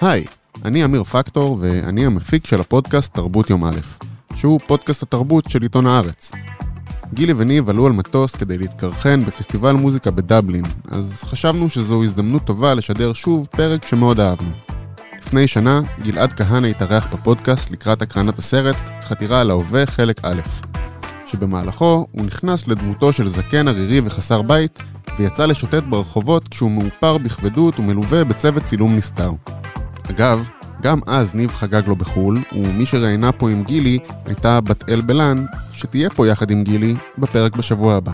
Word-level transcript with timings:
היי, 0.00 0.24
אני 0.64 0.84
אמיר 0.84 1.04
פקטור 1.04 1.58
ואני 1.60 2.06
המפיק 2.06 2.46
של 2.46 2.60
הפודקאסט 2.60 3.14
תרבות 3.14 3.50
יום 3.50 3.64
א', 3.64 3.76
שהוא 4.34 4.60
פודקאסט 4.66 5.02
התרבות 5.02 5.44
של 5.48 5.62
עיתון 5.62 5.86
הארץ. 5.86 6.32
גילי 7.14 7.32
וניב 7.32 7.70
עלו 7.70 7.86
על 7.86 7.92
מטוס 7.92 8.36
כדי 8.36 8.58
להתקרחן 8.58 9.24
בפסטיבל 9.24 9.72
מוזיקה 9.72 10.10
בדבלין, 10.10 10.64
אז 10.90 11.24
חשבנו 11.24 11.70
שזו 11.70 12.04
הזדמנות 12.04 12.44
טובה 12.44 12.74
לשדר 12.74 13.12
שוב 13.12 13.46
פרק 13.46 13.86
שמאוד 13.86 14.20
אהבנו. 14.20 14.50
לפני 15.18 15.48
שנה, 15.48 15.80
גלעד 16.02 16.32
כהנא 16.32 16.66
התארח 16.66 17.06
בפודקאסט 17.14 17.70
לקראת 17.70 18.02
הקרנת 18.02 18.38
הסרט 18.38 18.76
חתירה 19.02 19.40
על 19.40 19.50
ההווה 19.50 19.86
חלק 19.86 20.24
א', 20.24 20.40
שבמהלכו 21.32 22.06
הוא 22.12 22.24
נכנס 22.26 22.68
לדמותו 22.68 23.12
של 23.12 23.28
זקן 23.28 23.68
ערירי 23.68 24.00
וחסר 24.04 24.42
בית, 24.42 24.78
ויצא 25.18 25.46
לשוטט 25.46 25.82
ברחובות 25.82 26.48
כשהוא 26.48 26.70
מאופר 26.70 27.18
בכבדות 27.18 27.78
ומלווה 27.78 28.24
בצוות 28.24 28.64
צילום 28.64 28.96
נסתר. 28.96 29.32
אגב, 30.10 30.48
גם 30.82 31.00
אז 31.06 31.34
ניב 31.34 31.50
חגג 31.50 31.82
לו 31.86 31.96
בחו"ל, 31.96 32.38
ומי 32.52 32.86
שראיינה 32.86 33.32
פה 33.32 33.50
עם 33.50 33.62
גילי 33.62 33.98
הייתה 34.26 34.60
בת 34.60 34.88
אל 34.88 35.00
בלן, 35.00 35.44
שתהיה 35.72 36.10
פה 36.10 36.28
יחד 36.28 36.50
עם 36.50 36.64
גילי 36.64 36.94
בפרק 37.18 37.56
בשבוע 37.56 37.94
הבא. 37.94 38.12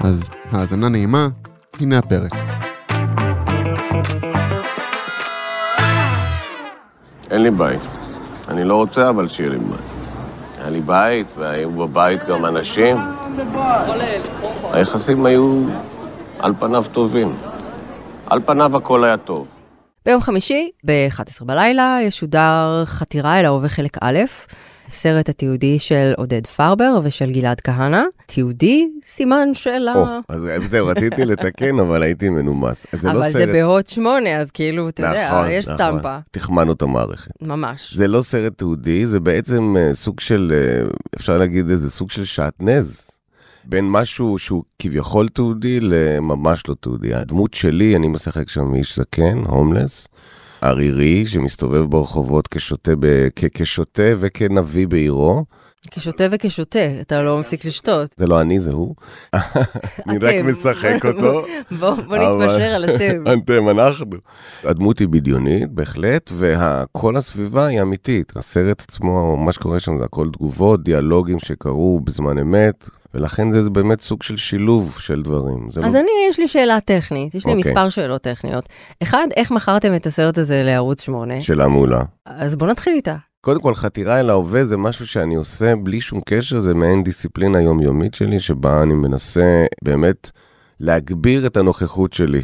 אז 0.00 0.30
האזנה 0.50 0.88
נעימה, 0.88 1.28
הנה 1.80 1.98
הפרק. 1.98 2.32
אין 7.30 7.42
לי 7.42 7.50
בית. 7.50 7.80
אני 8.48 8.64
לא 8.64 8.74
רוצה 8.74 9.10
אבל 9.10 9.28
שיהיה 9.28 9.50
לי 9.50 9.58
בית. 9.58 9.93
היה 10.64 10.70
לי 10.70 10.80
בית, 10.80 11.26
והיו 11.38 11.70
בבית 11.70 12.24
גם 12.28 12.46
אנשים. 12.46 12.96
היחסים 14.72 15.26
היו 15.26 15.64
על 16.38 16.52
פניו 16.58 16.84
טובים. 16.92 17.36
על 18.26 18.40
פניו 18.46 18.76
הכל 18.76 19.04
היה 19.04 19.16
טוב. 19.16 19.46
ביום 20.06 20.20
חמישי, 20.20 20.70
ב-11 20.84 21.44
בלילה, 21.44 21.98
ישודר 22.02 22.82
חתירה 22.84 23.40
אל 23.40 23.44
ההווה 23.44 23.68
חלק 23.68 23.96
א', 24.00 24.18
סרט 24.88 25.28
התיעודי 25.28 25.78
של 25.78 26.12
עודד 26.16 26.46
פרבר 26.46 27.00
ושל 27.04 27.32
גלעד 27.32 27.60
כהנא. 27.60 28.02
תיעודי, 28.26 28.88
סימן 29.04 29.48
שאלה. 29.54 29.94
או, 29.94 30.06
אז 30.28 30.42
זהו, 30.70 30.86
רציתי 30.86 31.24
לתקן, 31.24 31.78
אבל 31.78 32.02
הייתי 32.02 32.28
מנומס. 32.28 32.86
אז 32.92 33.00
זה 33.00 33.08
לא 33.08 33.12
אבל 33.12 33.30
זה 33.30 33.38
סרט... 33.38 33.48
בהוט 33.48 33.86
שמונה, 33.88 34.36
אז 34.36 34.50
כאילו, 34.50 34.88
אתה 34.88 35.02
יודע, 35.02 35.28
נכון, 35.28 35.50
יש 35.50 35.68
נכון. 35.68 35.76
סטמפה. 35.76 36.18
תחמנו 36.30 36.72
את 36.72 36.82
המערכת. 36.82 37.42
ממש. 37.42 37.94
זה 37.96 38.08
לא 38.08 38.22
סרט 38.22 38.58
תיעודי, 38.58 39.06
זה 39.06 39.20
בעצם 39.20 39.74
אה, 39.78 39.94
סוג 39.94 40.20
של, 40.20 40.52
אה, 40.54 40.86
אפשר 41.16 41.38
להגיד 41.38 41.70
איזה 41.70 41.90
סוג 41.90 42.10
של 42.10 42.24
שעטנז. 42.24 43.02
בין 43.64 43.90
משהו 43.90 44.38
שהוא 44.38 44.62
כביכול 44.78 45.28
תיעודי 45.28 45.80
לממש 45.80 46.62
לא 46.68 46.74
תיעודי. 46.80 47.14
הדמות 47.14 47.54
שלי, 47.54 47.96
אני 47.96 48.08
משחק 48.08 48.48
שם 48.48 48.74
איש 48.74 48.98
זקן, 48.98 49.38
הומלס, 49.38 50.08
ערירי, 50.64 51.26
שמסתובב 51.26 51.90
ברחובות 51.90 52.48
כשוטה, 52.48 52.92
ב... 52.98 53.28
כ... 53.36 53.44
כשוטה 53.54 54.02
וכנביא 54.18 54.86
בעירו. 54.86 55.44
כשוטה 55.90 56.24
וכשוטה, 56.30 57.00
אתה 57.00 57.22
לא 57.22 57.38
מפסיק 57.38 57.64
לשתות. 57.64 58.14
זה 58.18 58.26
לא 58.26 58.40
אני, 58.40 58.60
זה 58.60 58.70
הוא. 58.70 58.94
אני 60.08 60.18
רק. 60.18 60.34
משחק 60.44 61.04
אותו. 61.14 61.44
בוא 61.70 62.16
נתפשר 62.16 62.62
על 62.62 62.84
אתם. 62.84 63.24
אתם, 63.44 63.68
אנחנו. 63.68 64.06
הדמות 64.64 64.98
היא 64.98 65.08
בדיונית, 65.08 65.70
בהחלט, 65.70 66.30
וכל 66.38 67.16
הסביבה 67.16 67.66
היא 67.66 67.82
אמיתית. 67.82 68.32
הסרט 68.36 68.82
עצמו, 68.88 69.36
מה 69.36 69.52
שקורה 69.52 69.80
שם 69.80 69.98
זה 69.98 70.04
הכל 70.04 70.28
תגובות, 70.32 70.84
דיאלוגים 70.84 71.38
שקרו 71.38 72.00
בזמן 72.04 72.38
אמת, 72.38 72.88
ולכן 73.14 73.52
זה 73.52 73.70
באמת 73.70 74.00
סוג 74.00 74.22
של 74.22 74.36
שילוב 74.36 74.96
של 75.00 75.22
דברים. 75.22 75.68
אז 75.68 75.94
לא... 75.94 76.00
אני, 76.00 76.10
יש 76.28 76.38
לי 76.38 76.48
שאלה 76.48 76.80
טכנית, 76.80 77.34
יש 77.34 77.46
לי 77.46 77.52
אוקיי. 77.52 77.70
מספר 77.70 77.88
שאלות 77.88 78.22
טכניות. 78.22 78.68
אחד, 79.02 79.26
איך 79.36 79.50
מכרתם 79.50 79.94
את 79.94 80.06
הסרט 80.06 80.38
הזה 80.38 80.62
לערוץ 80.62 81.02
8? 81.02 81.40
שאלה 81.40 81.68
מעולה. 81.68 82.02
אז 82.26 82.56
בוא 82.56 82.66
נתחיל 82.66 82.92
איתה. 82.92 83.16
קודם 83.44 83.60
כל, 83.60 83.74
חתירה 83.74 84.20
אל 84.20 84.30
ההווה 84.30 84.64
זה 84.64 84.76
משהו 84.76 85.06
שאני 85.06 85.34
עושה 85.34 85.76
בלי 85.76 86.00
שום 86.00 86.20
קשר, 86.24 86.60
זה 86.60 86.74
מעין 86.74 87.04
דיסציפלינה 87.04 87.60
יומיומית 87.60 88.14
שלי, 88.14 88.40
שבה 88.40 88.82
אני 88.82 88.94
מנסה 88.94 89.64
באמת 89.84 90.30
להגביר 90.80 91.46
את 91.46 91.56
הנוכחות 91.56 92.12
שלי 92.12 92.42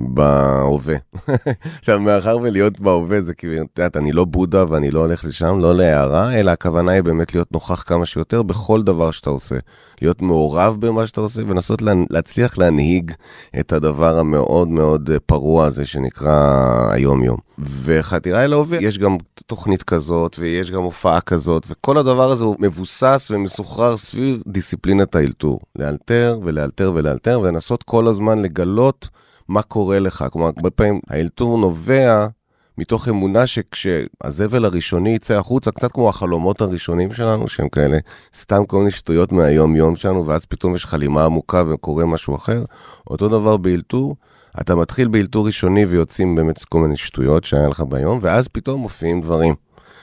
בהווה. 0.00 0.96
עכשיו, 1.78 2.00
מאחר 2.00 2.38
ולהיות 2.42 2.80
בהווה 2.80 3.20
זה 3.20 3.34
כאילו, 3.34 3.54
את 3.54 3.78
יודעת, 3.78 3.96
אני 3.96 4.12
לא 4.12 4.24
בודה 4.24 4.64
ואני 4.68 4.90
לא 4.90 5.00
הולך 5.00 5.24
לשם, 5.24 5.58
לא 5.58 5.74
להערה, 5.74 6.34
אלא 6.34 6.50
הכוונה 6.50 6.92
היא 6.92 7.02
באמת 7.02 7.34
להיות 7.34 7.52
נוכח 7.52 7.82
כמה 7.86 8.06
שיותר 8.06 8.42
בכל 8.42 8.82
דבר 8.82 9.10
שאתה 9.10 9.30
עושה. 9.30 9.56
להיות 10.02 10.22
מעורב 10.22 10.76
במה 10.80 11.06
שאתה 11.06 11.20
עושה 11.20 11.40
ולנסות 11.46 11.82
לה, 11.82 11.92
להצליח 12.10 12.58
להנהיג 12.58 13.12
את 13.60 13.72
הדבר 13.72 14.18
המאוד 14.18 14.68
מאוד 14.68 15.10
אה, 15.10 15.20
פרוע 15.20 15.66
הזה 15.66 15.86
שנקרא 15.86 16.88
היום-יום. 16.90 17.36
וחתירה 17.58 18.44
אל 18.44 18.52
ההווה, 18.52 18.78
יש 18.80 18.98
גם 18.98 19.16
תוכנית 19.46 19.82
כזאת 19.82 20.36
ויש 20.38 20.70
גם 20.70 20.82
הופעה 20.82 21.20
כזאת, 21.20 21.66
וכל 21.68 21.98
הדבר 21.98 22.30
הזה 22.30 22.44
הוא 22.44 22.56
מבוסס 22.58 23.28
ומסוחרר 23.30 23.96
סביב 23.96 24.42
דיסציפלינת 24.46 25.14
האלתור. 25.14 25.60
לאלתר 25.76 26.38
ולאלתר 26.42 26.92
ולאלתר, 26.94 27.40
ולנסות 27.40 27.82
כל 27.82 28.06
הזמן 28.06 28.38
לגלות 28.38 29.08
מה 29.48 29.62
קורה 29.62 29.98
לך. 29.98 30.24
כלומר, 30.32 30.50
הרבה 30.56 30.70
פעמים 30.70 31.00
האלתור 31.08 31.58
נובע 31.58 32.26
מתוך 32.78 33.08
אמונה 33.08 33.46
שכשהזבל 33.46 34.64
הראשוני 34.64 35.10
יצא 35.10 35.34
החוצה, 35.34 35.70
קצת 35.70 35.92
כמו 35.92 36.08
החלומות 36.08 36.60
הראשונים 36.60 37.12
שלנו, 37.12 37.48
שהם 37.48 37.68
כאלה 37.68 37.98
סתם 38.36 38.66
כל 38.66 38.78
מיני 38.78 38.90
שטויות 38.90 39.32
מהיום-יום 39.32 39.96
שלנו, 39.96 40.26
ואז 40.26 40.44
פתאום 40.44 40.74
יש 40.74 40.84
חלימה 40.84 41.24
עמוקה 41.24 41.62
וקורה 41.68 42.06
משהו 42.06 42.34
אחר. 42.34 42.64
אותו 43.06 43.28
דבר 43.28 43.56
באלתור, 43.56 44.16
אתה 44.60 44.74
מתחיל 44.74 45.08
באלתור 45.08 45.46
ראשוני 45.46 45.84
ויוצאים 45.84 46.34
באמת 46.34 46.64
כל 46.64 46.80
מיני 46.80 46.96
שטויות 46.96 47.44
שהיה 47.44 47.68
לך 47.68 47.80
ביום, 47.80 48.18
ואז 48.22 48.48
פתאום 48.48 48.80
מופיעים 48.80 49.20
דברים. 49.20 49.54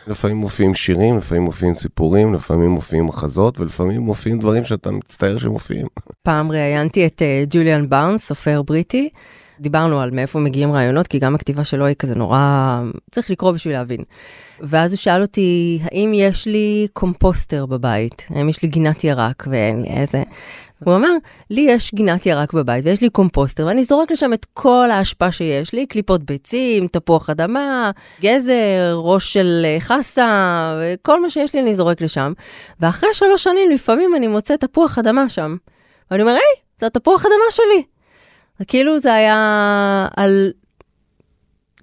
לפעמים 0.07 0.37
מופיעים 0.37 0.75
שירים, 0.75 1.17
לפעמים 1.17 1.43
מופיעים 1.43 1.73
סיפורים, 1.73 2.33
לפעמים 2.33 2.69
מופיעים 2.69 3.05
מחזות, 3.05 3.59
ולפעמים 3.59 4.01
מופיעים 4.01 4.39
דברים 4.39 4.63
שאתה 4.63 4.91
מצטער 4.91 5.37
שמופיעים. 5.37 5.87
פעם 6.23 6.51
ראיינתי 6.51 7.05
את 7.05 7.21
אה, 7.21 7.43
ג'וליאן 7.49 7.89
בארנס, 7.89 8.27
סופר 8.27 8.61
בריטי. 8.61 9.09
דיברנו 9.59 10.01
על 10.01 10.11
מאיפה 10.11 10.39
מגיעים 10.39 10.71
רעיונות, 10.71 11.07
כי 11.07 11.19
גם 11.19 11.35
הכתיבה 11.35 11.63
שלו 11.63 11.85
היא 11.85 11.95
כזה 11.95 12.15
נורא... 12.15 12.81
צריך 13.11 13.31
לקרוא 13.31 13.51
בשביל 13.51 13.73
להבין. 13.73 14.01
ואז 14.59 14.93
הוא 14.93 14.97
שאל 14.97 15.21
אותי, 15.21 15.79
האם 15.83 16.11
יש 16.15 16.47
לי 16.47 16.87
קומפוסטר 16.93 17.65
בבית? 17.65 18.27
האם 18.29 18.49
יש 18.49 18.63
לי 18.63 18.69
גינת 18.69 19.03
ירק 19.03 19.47
ואין 19.49 19.81
לי 19.81 19.87
איזה... 19.89 20.23
הוא 20.83 20.95
אמר, 20.95 21.11
לי 21.49 21.61
יש 21.61 21.93
גינת 21.93 22.25
ירק 22.25 22.53
בבית 22.53 22.85
ויש 22.85 23.01
לי 23.01 23.09
קומפוסטר, 23.09 23.65
ואני 23.65 23.83
זורק 23.83 24.11
לשם 24.11 24.33
את 24.33 24.45
כל 24.53 24.89
האשפה 24.91 25.31
שיש 25.31 25.73
לי, 25.73 25.85
קליפות 25.85 26.23
ביצים, 26.23 26.87
תפוח 26.87 27.29
אדמה, 27.29 27.91
גזר, 28.21 28.95
ראש 28.95 29.33
של 29.33 29.61
אה, 29.65 29.77
חסה, 29.79 30.79
וכל 30.81 31.21
מה 31.21 31.29
שיש 31.29 31.53
לי 31.53 31.61
אני 31.61 31.75
זורק 31.75 32.01
לשם. 32.01 32.33
ואחרי 32.79 33.09
שלוש 33.13 33.43
שנים 33.43 33.71
לפעמים 33.71 34.15
אני 34.15 34.27
מוצא 34.27 34.55
תפוח 34.55 34.97
אדמה 34.97 35.29
שם. 35.29 35.55
ואני 36.11 36.21
אומר, 36.21 36.33
היי, 36.33 36.61
זה 36.77 36.85
התפוח 36.85 37.25
אדמה 37.25 37.51
שלי. 37.51 37.83
כאילו 38.67 38.99
זה 38.99 39.13
היה 39.13 40.07
על... 40.17 40.51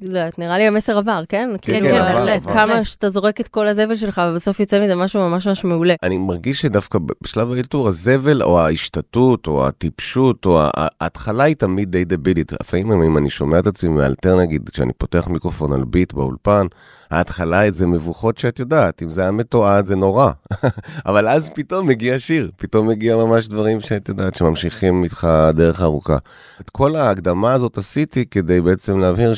לא 0.03 0.19
יודעת, 0.19 0.39
נראה 0.39 0.59
לי 0.59 0.67
המסר 0.67 0.99
עבר, 0.99 1.23
כן? 1.29 1.51
כאילו, 1.63 1.87
כן, 1.87 1.95
עבר. 1.95 2.53
כמה 2.53 2.85
שאתה 2.85 3.09
זורק 3.09 3.41
את 3.41 3.49
כל 3.49 3.69
הזבל 3.69 3.95
שלך, 3.95 4.23
ובסוף 4.31 4.61
יוצא 4.61 4.85
מזה 4.85 4.95
משהו 4.95 5.29
ממש 5.29 5.47
ממש 5.47 5.65
מעולה. 5.65 5.95
אני 6.03 6.19
מרגיש 6.19 6.61
שדווקא 6.61 6.99
בשלב 7.23 7.53
האלתור, 7.53 7.89
הזבל 7.89 8.43
או 8.43 8.61
ההשתתות 8.61 9.47
או 9.47 9.67
הטיפשות 9.67 10.47
או 10.47 10.61
ההתחלה 10.77 11.45
היא 11.45 11.57
תמיד 11.57 11.91
די 11.91 12.05
דבילית. 12.05 12.53
לפעמים 12.53 12.93
אם 12.93 13.19
אני 13.19 13.31
שומע 13.31 13.59
את 13.59 13.67
עצמי 13.67 13.91
מאלתר 13.91 14.37
נגיד, 14.37 14.69
כשאני 14.69 14.93
פותח 14.99 15.29
מיקרופון 15.29 15.73
על 15.73 15.85
ביט 15.85 16.13
באולפן, 16.13 16.67
ההתחלה 17.11 17.71
זה 17.71 17.87
מבוכות 17.87 18.39
שאת 18.39 18.59
יודעת, 18.59 19.03
אם 19.03 19.09
זה 19.09 19.21
היה 19.23 19.31
מתועד 19.31 19.87
זה 19.87 19.97
נורא. 19.97 20.31
אבל 21.07 21.29
אז 21.29 21.51
פתאום 21.55 21.87
מגיע 21.87 22.19
שיר, 22.19 22.51
פתאום 22.57 22.89
מגיע 22.89 23.17
ממש 23.17 23.49
דברים 23.49 23.81
שאת 23.81 24.09
יודעת, 24.09 24.35
שממשיכים 24.35 25.05
איתך 25.05 25.29
דרך 25.55 25.83
ארוכה. 25.83 26.17
את 26.61 26.71
כל 26.71 26.97
ההקדמה 26.97 27.53
הזאת 27.53 27.79
עשיתי 27.79 28.27
כדי 28.27 28.61
בעצם 28.61 28.99
להבהיר 28.99 29.35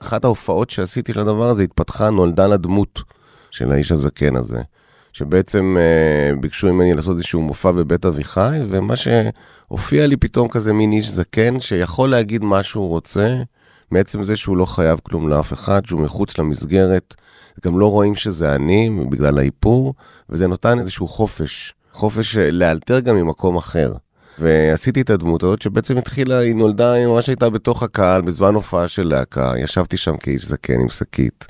שאחת 0.00 0.24
ההופעות 0.24 0.70
שעשיתי 0.70 1.12
של 1.12 1.20
הדבר 1.20 1.50
הזה 1.50 1.62
התפתחה, 1.62 2.10
נולדה 2.10 2.46
לדמות 2.46 3.02
של 3.50 3.72
האיש 3.72 3.92
הזקן 3.92 4.36
הזה. 4.36 4.62
שבעצם 5.16 5.76
אה, 5.78 6.36
ביקשו 6.40 6.72
ממני 6.72 6.94
לעשות 6.94 7.16
איזשהו 7.16 7.42
מופע 7.42 7.72
בבית 7.72 8.04
אביחי, 8.04 8.58
ומה 8.68 8.94
שהופיע 8.96 10.06
לי 10.06 10.16
פתאום 10.16 10.48
כזה 10.48 10.72
מין 10.72 10.92
איש 10.92 11.08
זקן 11.10 11.60
שיכול 11.60 12.10
להגיד 12.10 12.42
מה 12.42 12.62
שהוא 12.62 12.88
רוצה, 12.88 13.36
מעצם 13.90 14.22
זה 14.22 14.36
שהוא 14.36 14.56
לא 14.56 14.64
חייב 14.64 15.00
כלום 15.02 15.28
לאף 15.28 15.52
אחד, 15.52 15.86
שהוא 15.86 16.00
מחוץ 16.00 16.38
למסגרת, 16.38 17.14
גם 17.64 17.78
לא 17.78 17.90
רואים 17.90 18.14
שזה 18.14 18.54
אני 18.54 18.90
בגלל 19.10 19.38
האיפור, 19.38 19.94
וזה 20.30 20.46
נותן 20.46 20.78
איזשהו 20.78 21.08
חופש, 21.08 21.74
חופש 21.92 22.36
אה, 22.36 22.50
לאלתר 22.50 23.00
גם 23.00 23.16
ממקום 23.16 23.56
אחר. 23.56 23.92
ועשיתי 24.38 25.00
את 25.00 25.10
הדמות 25.10 25.42
הזאת 25.42 25.62
שבעצם 25.62 25.96
התחילה, 25.98 26.38
היא 26.38 26.54
נולדה, 26.54 26.92
היא 26.92 27.06
ממש 27.06 27.28
הייתה 27.28 27.50
בתוך 27.50 27.82
הקהל 27.82 28.22
בזמן 28.22 28.54
הופעה 28.54 28.88
של 28.88 29.08
להקה, 29.08 29.52
ישבתי 29.58 29.96
שם 29.96 30.16
כאיש 30.16 30.44
זקן 30.44 30.80
עם 30.80 30.88
שקית. 30.88 31.46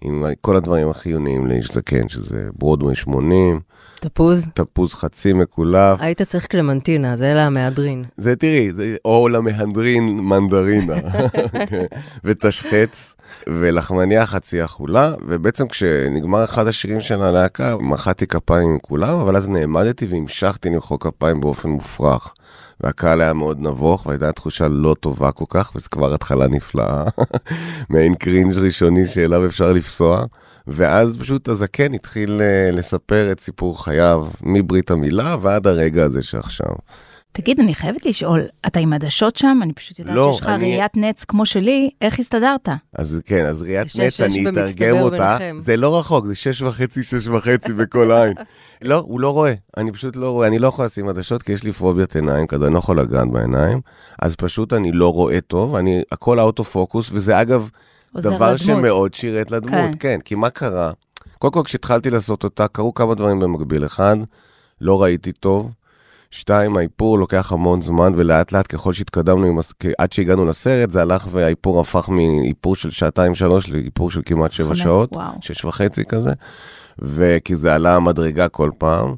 עם 0.00 0.24
כל 0.40 0.56
הדברים 0.56 0.90
החיוניים 0.90 1.46
לאיש 1.46 1.72
זקן, 1.72 2.08
שזה 2.08 2.48
ברודווי 2.58 2.96
80, 2.96 3.60
תפוז? 3.94 4.48
תפוז 4.54 4.94
חצי 4.94 5.32
מקולף. 5.32 6.00
היית 6.00 6.22
צריך 6.22 6.46
קלמנטינה, 6.46 7.16
זה 7.16 7.34
למהדרין. 7.36 8.04
זה 8.16 8.36
תראי, 8.36 8.72
זה 8.72 8.96
או 9.04 9.28
למהדרין 9.28 10.18
מנדרינה, 10.18 10.94
ותשחץ, 12.24 13.15
ולחמניה 13.46 14.26
חצי 14.26 14.64
אכולה, 14.64 15.12
ובעצם 15.26 15.68
כשנגמר 15.68 16.44
אחד 16.44 16.66
השירים 16.66 17.00
של 17.00 17.22
הלהקה, 17.22 17.76
מחאתי 17.76 18.26
כפיים 18.26 18.68
עם 18.68 18.78
כולם, 18.78 19.14
אבל 19.18 19.36
אז 19.36 19.48
נעמדתי 19.48 20.06
והמשכתי 20.06 20.70
למחוא 20.70 20.98
כפיים 20.98 21.40
באופן 21.40 21.68
מופרך. 21.68 22.34
והקהל 22.80 23.20
היה 23.20 23.32
מאוד 23.32 23.60
נבוך, 23.60 24.06
והייתה 24.06 24.32
תחושה 24.32 24.68
לא 24.68 24.96
טובה 25.00 25.32
כל 25.32 25.44
כך, 25.48 25.72
וזו 25.74 25.86
כבר 25.90 26.14
התחלה 26.14 26.48
נפלאה, 26.48 27.04
מעין 27.90 28.14
קרינג' 28.14 28.58
ראשוני 28.58 29.06
שאליו 29.06 29.46
אפשר 29.46 29.72
לפסוע. 29.72 30.24
ואז 30.66 31.18
פשוט 31.18 31.48
הזקן 31.48 31.94
התחיל 31.94 32.40
אה, 32.40 32.70
לספר 32.72 33.32
את 33.32 33.40
סיפור 33.40 33.84
חייו, 33.84 34.26
מברית 34.42 34.90
המילה 34.90 35.36
ועד 35.40 35.66
הרגע 35.66 36.04
הזה 36.04 36.22
שעכשיו. 36.22 36.72
תגיד, 37.36 37.60
אני 37.60 37.74
חייבת 37.74 38.06
לשאול, 38.06 38.40
אתה 38.66 38.80
עם 38.80 38.92
עדשות 38.92 39.36
שם? 39.36 39.58
אני 39.62 39.72
פשוט 39.72 39.98
יודעת 39.98 40.16
לא, 40.16 40.32
שיש 40.32 40.40
לך 40.40 40.48
אני- 40.48 40.76
ראיית 40.76 40.96
נץ 40.96 41.24
כמו 41.24 41.46
שלי, 41.46 41.90
איך 42.00 42.18
הסתדרת? 42.18 42.68
אז 42.94 43.20
כן, 43.26 43.46
אז 43.46 43.62
ראיית 43.62 43.86
יש 43.86 43.96
נץ, 43.96 44.12
שש 44.12 44.20
אני 44.20 44.48
אתרגם 44.48 44.96
אותה. 44.96 45.16
ביניכם. 45.38 45.56
זה 45.60 45.76
לא 45.76 45.98
רחוק, 45.98 46.26
זה 46.26 46.34
שש 46.34 46.62
וחצי, 46.62 47.02
שש 47.02 47.26
וחצי 47.26 47.72
בכל 47.72 48.12
עין. 48.12 48.32
לא, 48.82 49.04
הוא 49.06 49.20
לא 49.20 49.30
רואה, 49.30 49.54
אני 49.76 49.92
פשוט 49.92 50.16
לא 50.16 50.30
רואה, 50.30 50.46
אני 50.48 50.58
לא 50.58 50.68
יכול 50.68 50.84
לשים 50.84 51.08
עדשות 51.08 51.42
כי 51.42 51.52
יש 51.52 51.64
לי 51.64 51.72
פוביית 51.72 52.16
עיניים 52.16 52.46
כזה, 52.46 52.66
אני 52.66 52.74
לא 52.74 52.78
יכול 52.78 53.00
לגעת 53.00 53.30
בעיניים, 53.32 53.80
אז 54.22 54.36
פשוט 54.36 54.72
אני 54.72 54.92
לא 54.92 55.12
רואה 55.12 55.40
טוב, 55.40 55.74
אני, 55.74 56.02
הכל 56.12 56.38
האוטו 56.38 56.64
פוקוס, 56.64 57.10
וזה 57.12 57.40
אגב 57.40 57.68
דבר 58.16 58.30
לדמות. 58.46 58.58
שמאוד 58.58 59.14
שירת 59.14 59.50
לדמות, 59.50 59.72
כן. 59.72 59.92
כן, 59.98 60.18
כי 60.24 60.34
מה 60.34 60.50
קרה? 60.50 60.92
קודם 61.38 61.52
כל, 61.52 61.62
כשהתחלתי 61.64 62.10
לעשות 62.10 62.44
אותה, 62.44 62.68
קרו 62.68 62.94
כמה 62.94 63.14
דברים 63.14 63.40
במקביל. 63.40 63.84
אחד, 63.84 64.16
לא 64.80 65.02
ראיתי 65.02 65.32
טוב. 65.32 65.70
שתיים, 66.30 66.76
האיפור 66.76 67.18
לוקח 67.18 67.52
המון 67.52 67.82
זמן, 67.82 68.12
ולאט 68.16 68.52
לאט 68.52 68.74
ככל 68.74 68.92
שהתקדמנו, 68.92 69.46
עם, 69.46 69.58
עד 69.98 70.12
שהגענו 70.12 70.44
לסרט, 70.44 70.90
זה 70.90 71.02
הלך 71.02 71.28
והאיפור 71.30 71.80
הפך 71.80 72.08
מאיפור 72.08 72.76
של 72.76 72.90
שעתיים-שלוש 72.90 73.68
לאיפור 73.68 74.10
של 74.10 74.20
כמעט 74.24 74.52
שבע 74.52 74.74
שעות, 74.74 75.12
וואו. 75.12 75.32
שש 75.40 75.64
וחצי 75.64 76.04
כזה, 76.04 76.32
וכי 76.98 77.56
זה 77.56 77.74
עלה 77.74 77.96
המדרגה 77.96 78.48
כל 78.48 78.70
פעם. 78.78 79.14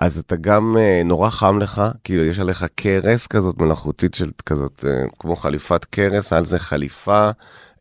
אז 0.00 0.18
אתה 0.18 0.36
גם 0.36 0.76
אה, 0.78 1.02
נורא 1.04 1.30
חם 1.30 1.58
לך, 1.58 1.82
כאילו 2.04 2.24
יש 2.24 2.38
עליך 2.38 2.66
כרס 2.74 3.26
כזאת 3.26 3.58
מלאכותית 3.58 4.14
של 4.14 4.30
כזאת, 4.46 4.84
אה, 4.88 5.04
כמו 5.18 5.36
חליפת 5.36 5.84
כרס, 5.84 6.32
על 6.32 6.44
זה 6.44 6.58
חליפה, 6.58 7.30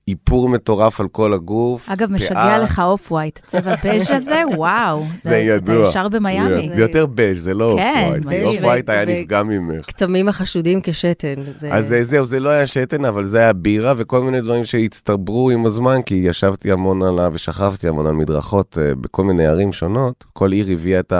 איפור 0.09 0.49
מטורף 0.49 0.99
על 1.01 1.07
כל 1.07 1.33
הגוף. 1.33 1.89
אגב, 1.89 2.07
פאה. 2.07 2.15
משגע 2.15 2.59
לך 2.63 2.79
off-white, 2.85 3.39
הצבע 3.47 3.75
בז' 3.85 4.11
הזה, 4.11 4.41
וואו. 4.57 5.03
זה 5.23 5.37
ידוע. 5.37 5.81
אתה 5.83 5.89
ישר 5.89 6.09
במיאמי. 6.09 6.69
זה 6.75 6.81
יותר 6.81 7.05
בז', 7.15 7.43
זה 7.43 7.53
לא 7.53 7.75
כן, 7.79 8.11
off-white. 8.17 8.41
בז' 8.43 8.55
off-white 8.55 8.89
היה 8.89 9.05
נפגע 9.05 9.43
ממך. 9.43 9.85
כתמים 9.87 10.27
החשודים 10.27 10.79
כשתן. 10.83 11.33
זה... 11.57 11.73
אז 11.73 11.87
זה- 11.87 12.03
זהו, 12.03 12.25
זה 12.25 12.39
לא 12.39 12.49
היה 12.49 12.67
שתן, 12.67 13.05
אבל 13.05 13.25
זה 13.25 13.39
היה 13.39 13.53
בירה 13.53 13.93
וכל 13.97 14.21
מיני 14.21 14.41
דברים 14.41 14.63
שהצטברו 14.63 15.49
עם 15.49 15.65
הזמן, 15.65 16.01
כי 16.01 16.15
ישבתי 16.15 16.71
המון 16.71 17.03
עליו 17.03 17.31
ושכבתי 17.35 17.87
המון 17.87 18.07
על 18.07 18.13
מדרכות 18.13 18.77
אה, 18.81 18.95
בכל 18.95 19.23
מיני 19.23 19.45
ערים 19.47 19.73
שונות. 19.73 20.25
כל 20.33 20.51
עיר 20.51 20.67
הביאה 20.71 20.99
את 20.99 21.13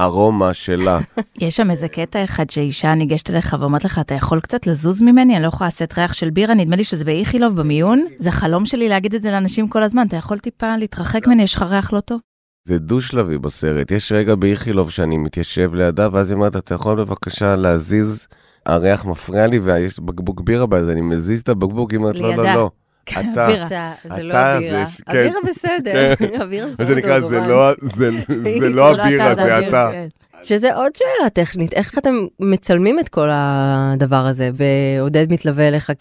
הארומה 0.00 0.54
שלה. 0.54 0.98
יש 1.40 1.56
שם 1.56 1.70
איזה 1.70 1.88
קטע 1.88 2.24
אחד 2.24 2.50
שאישה 2.50 2.94
ניגשת 2.94 3.30
אליך 3.30 3.56
ואומרת 3.60 3.84
לך, 3.84 3.98
אתה 3.98 4.14
יכול 4.14 4.40
קצת 4.40 4.66
לזוז 4.66 5.02
ממני? 5.02 5.36
אני 5.36 5.42
לא 5.42 5.48
יכולה 5.48 5.68
לשאת 5.68 5.98
ריח 5.98 6.12
של 6.12 6.30
בירה, 6.30 6.54
נדמה 6.54 6.76
לי 6.76 6.84
שזה 6.84 7.04
באיכילוב 7.04 7.56
במיון. 7.56 8.06
זה 8.18 8.30
חלום 8.30 8.66
שלי 8.66 8.88
להגיד 8.88 9.14
את 9.14 9.22
זה 9.22 9.30
לאנשים 9.30 9.68
כל 9.68 9.82
הזמן, 9.82 10.06
אתה 10.06 10.16
יכול 10.16 10.38
טיפה 10.38 10.76
להתרחק 10.76 11.26
ממני, 11.26 11.42
יש 11.42 11.54
לך 11.54 11.62
ריח 11.62 11.92
לא 11.92 12.00
טוב? 12.00 12.20
זה 12.68 12.78
דו-שלבי 12.78 13.38
בסרט. 13.38 13.90
יש 13.90 14.12
רגע 14.12 14.34
באיכילוב 14.34 14.90
שאני 14.90 15.18
מתיישב 15.18 15.74
לידה, 15.74 16.08
ואז 16.12 16.30
היא 16.30 16.36
אומרת, 16.36 16.56
אתה 16.56 16.74
יכול 16.74 16.96
בבקשה 16.96 17.56
להזיז, 17.56 18.26
הריח 18.66 19.04
מפריע 19.06 19.46
לי, 19.46 19.58
ויש 19.58 20.00
בקבוק 20.00 20.40
בירה 20.40 20.66
בה, 20.66 20.78
אז 20.78 20.88
אני 20.90 21.00
מזיז 21.00 21.40
את 21.40 21.48
הבקבוק, 21.48 21.90
היא 21.90 21.98
אומרת, 21.98 22.16
לא, 22.16 22.36
לא. 22.36 22.44
לא. 22.44 22.70
אתה, 23.12 23.46
בירה. 23.46 23.64
אתה, 23.66 23.92
זה 24.16 24.22
לא 24.22 24.32
זה 24.32 24.38
הבירה. 24.40 24.86
ש- 24.86 25.00
כן. 25.00 25.18
הבירה 25.18 25.38
בסדר, 25.50 26.14
כן. 26.16 26.40
הבירה 26.40 26.66
מה 26.66 26.84
זה 26.84 26.86
שנקרא, 26.94 27.20
זה 27.20 27.40
לא- 27.40 27.72
זה- 27.82 28.10
זה 28.60 28.68
לא 28.68 28.90
הבירה, 29.02 29.34
זה 29.34 29.58
אתה. 29.68 29.88
כן. 29.92 30.08
שזה 30.42 30.74
עוד 30.74 30.90
שאלה 30.96 31.30
טכנית, 31.30 31.72
איך 31.72 31.98
אתם 31.98 32.14
מצלמים 32.40 32.98
את 32.98 33.08
כל 33.08 33.28
הדבר 33.32 34.16
הזה? 34.26 34.50
ועודד 34.54 35.32
מתלווה 35.32 35.68
אליך 35.68 35.92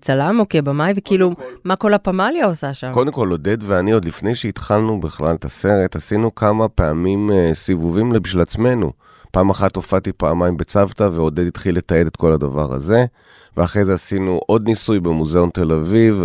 כצלם 0.00 0.36
או 0.40 0.48
כבמאי, 0.48 0.92
וכאילו, 0.96 1.30
מה 1.64 1.76
כל 1.76 1.94
הפמליה 1.94 2.46
עושה 2.46 2.74
שם? 2.74 2.92
קודם 2.92 3.12
כל, 3.12 3.28
עודד 3.28 3.58
ואני, 3.62 3.92
עוד 3.92 4.04
לפני 4.04 4.34
שהתחלנו 4.34 5.00
בכלל 5.00 5.34
את 5.34 5.44
הסרט, 5.44 5.96
עשינו 5.96 6.34
כמה 6.34 6.68
פעמים 6.68 7.30
אה, 7.32 7.50
סיבובים 7.54 8.10
בשביל 8.10 8.42
עצמנו. 8.42 8.92
פעם 9.30 9.50
אחת 9.50 9.76
הופעתי 9.76 10.12
פעמיים 10.12 10.56
בצוותא, 10.56 11.08
ועודד 11.12 11.46
התחיל 11.46 11.76
לתעד 11.76 12.06
את 12.06 12.16
כל 12.16 12.32
הדבר 12.32 12.74
הזה. 12.74 13.04
ואחרי 13.56 13.84
זה 13.84 13.94
עשינו 13.94 14.40
עוד 14.46 14.68
ניסוי 14.68 15.00
במוזיאון 15.00 15.50
תל 15.54 15.72
אביב, 15.72 16.22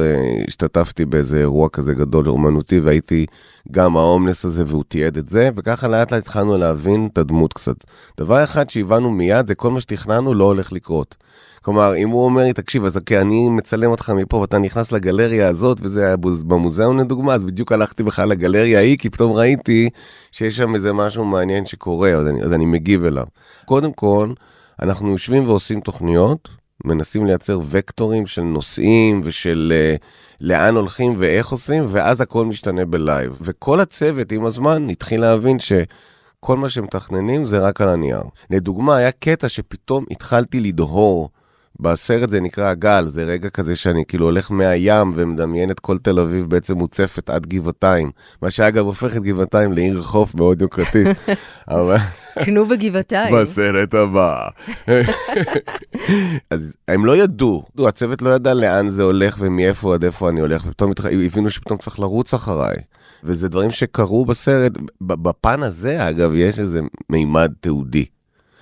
השתתפתי 0.47 1.05
באיזה 1.05 1.38
אירוע 1.38 1.69
כזה 1.69 1.94
גדול 1.94 2.29
אומנותי, 2.29 2.79
והייתי 2.79 3.25
גם 3.71 3.97
ההומלס 3.97 4.45
הזה, 4.45 4.63
והוא 4.67 4.83
תיעד 4.88 5.17
את 5.17 5.29
זה, 5.29 5.50
וככה 5.55 5.88
לאט 5.88 6.11
לאט 6.11 6.21
התחלנו 6.21 6.57
להבין 6.57 7.09
את 7.13 7.17
הדמות 7.17 7.53
קצת. 7.53 7.75
דבר 8.17 8.44
אחד 8.44 8.69
שהבנו 8.69 9.11
מיד, 9.11 9.47
זה 9.47 9.56
כל 9.56 9.71
מה 9.71 9.81
שתכננו 9.81 10.33
לא 10.33 10.44
הולך 10.44 10.71
לקרות. 10.71 11.15
כלומר, 11.63 11.95
אם 11.95 12.10
הוא 12.10 12.25
אומר 12.25 12.44
לי, 12.44 12.54
תקשיב, 12.54 12.86
אז 12.86 12.98
אוקיי, 12.98 13.21
אני 13.21 13.50
מצלם 13.50 13.92
אותך 13.92 14.10
מפה 14.10 14.38
ואתה 14.38 14.57
נכנס 14.57 14.92
לגלריה 14.92 15.48
הזאת, 15.48 15.77
וזה 15.81 16.06
היה 16.06 16.18
במוזיאון 16.18 17.00
לדוגמה, 17.00 17.33
אז 17.33 17.44
בדיוק 17.44 17.71
הלכתי 17.71 18.04
בכלל 18.04 18.30
לגלריה 18.30 18.80
ההיא, 18.80 18.98
כי 18.98 19.10
פתאום 19.10 19.31
ראיתי 19.31 19.89
שיש 20.31 20.57
שם 20.57 20.75
איזה 20.75 20.94
משהו 20.94 21.25
מעניין 21.25 21.65
שקורה, 21.65 22.10
אז 22.10 22.27
אני, 22.27 22.44
אז 22.44 22.54
אני 22.54 22.65
מגיב 22.65 23.06
אליו. 23.06 23.25
קודם 23.65 23.94
כל, 23.94 24.33
אנחנו 24.81 25.12
יושבים 25.12 25.48
ועושים 25.48 25.81
תוכניות, 25.81 26.50
מנסים 26.86 27.25
לייצר 27.25 27.60
וקטורים 27.69 28.25
של 28.25 28.42
נושאים 28.42 29.21
ושל 29.24 29.74
uh, 30.00 30.04
לאן 30.42 30.75
הולכים 30.75 31.16
ואיך 31.18 31.48
עושים, 31.48 31.86
ואז 31.88 32.21
הכל 32.21 32.45
משתנה 32.45 32.86
בלייב. 32.86 33.38
וכל 33.42 33.80
הצוות 33.80 34.31
עם 34.31 34.45
הזמן 34.45 34.89
התחיל 34.89 35.21
להבין 35.21 35.59
ש... 35.59 35.74
כל 36.44 36.57
מה 36.57 36.69
שמתכננים 36.69 37.45
זה 37.45 37.59
רק 37.59 37.81
על 37.81 37.89
הנייר. 37.89 38.21
לדוגמה, 38.50 38.95
היה 38.95 39.12
קטע 39.12 39.50
שפתאום 39.50 40.06
התחלתי 40.12 40.59
לדהור. 40.59 41.30
בסרט 41.79 42.29
זה 42.29 42.41
נקרא 42.41 42.69
הגל, 42.69 43.05
זה 43.07 43.23
רגע 43.23 43.49
כזה 43.49 43.75
שאני 43.75 44.03
כאילו 44.07 44.25
הולך 44.25 44.51
מהים 44.51 45.11
ומדמיין 45.15 45.71
את 45.71 45.79
כל 45.79 45.97
תל 45.97 46.19
אביב 46.19 46.49
בעצם 46.49 46.77
מוצפת 46.77 47.29
עד 47.29 47.45
גבעתיים. 47.47 48.11
מה 48.41 48.51
שאגב 48.51 48.85
הופך 48.85 49.15
את 49.15 49.23
גבעתיים 49.23 49.73
לעיר 49.73 50.01
חוף 50.01 50.35
מאוד 50.35 50.61
יוקרתית. 50.61 51.07
אבל 51.67 51.95
קנו 52.43 52.65
בגבעתיים. 52.65 53.35
בסרט 53.35 53.93
הבא. 53.93 54.47
אז 56.49 56.73
הם 56.87 57.06
לא 57.06 57.18
ידעו, 57.18 57.63
הצוות 57.87 58.21
לא 58.21 58.30
ידע 58.30 58.53
לאן 58.53 58.87
זה 58.87 59.03
הולך 59.03 59.35
ומאיפה 59.39 59.94
עד 59.94 60.03
איפה 60.03 60.30
אני 60.30 60.42
הולך, 60.42 60.63
ופתאום 60.68 60.92
התח- 60.92 61.06
הבינו 61.06 61.49
שפתאום 61.49 61.77
צריך 61.77 61.99
לרוץ 61.99 62.33
אחריי. 62.33 62.75
וזה 63.23 63.49
דברים 63.49 63.71
שקרו 63.71 64.25
בסרט, 64.25 64.71
בפן 65.01 65.63
הזה 65.63 66.09
אגב 66.09 66.31
יש 66.35 66.59
איזה 66.59 66.80
מימד 67.09 67.51
תיעודי. 67.61 68.06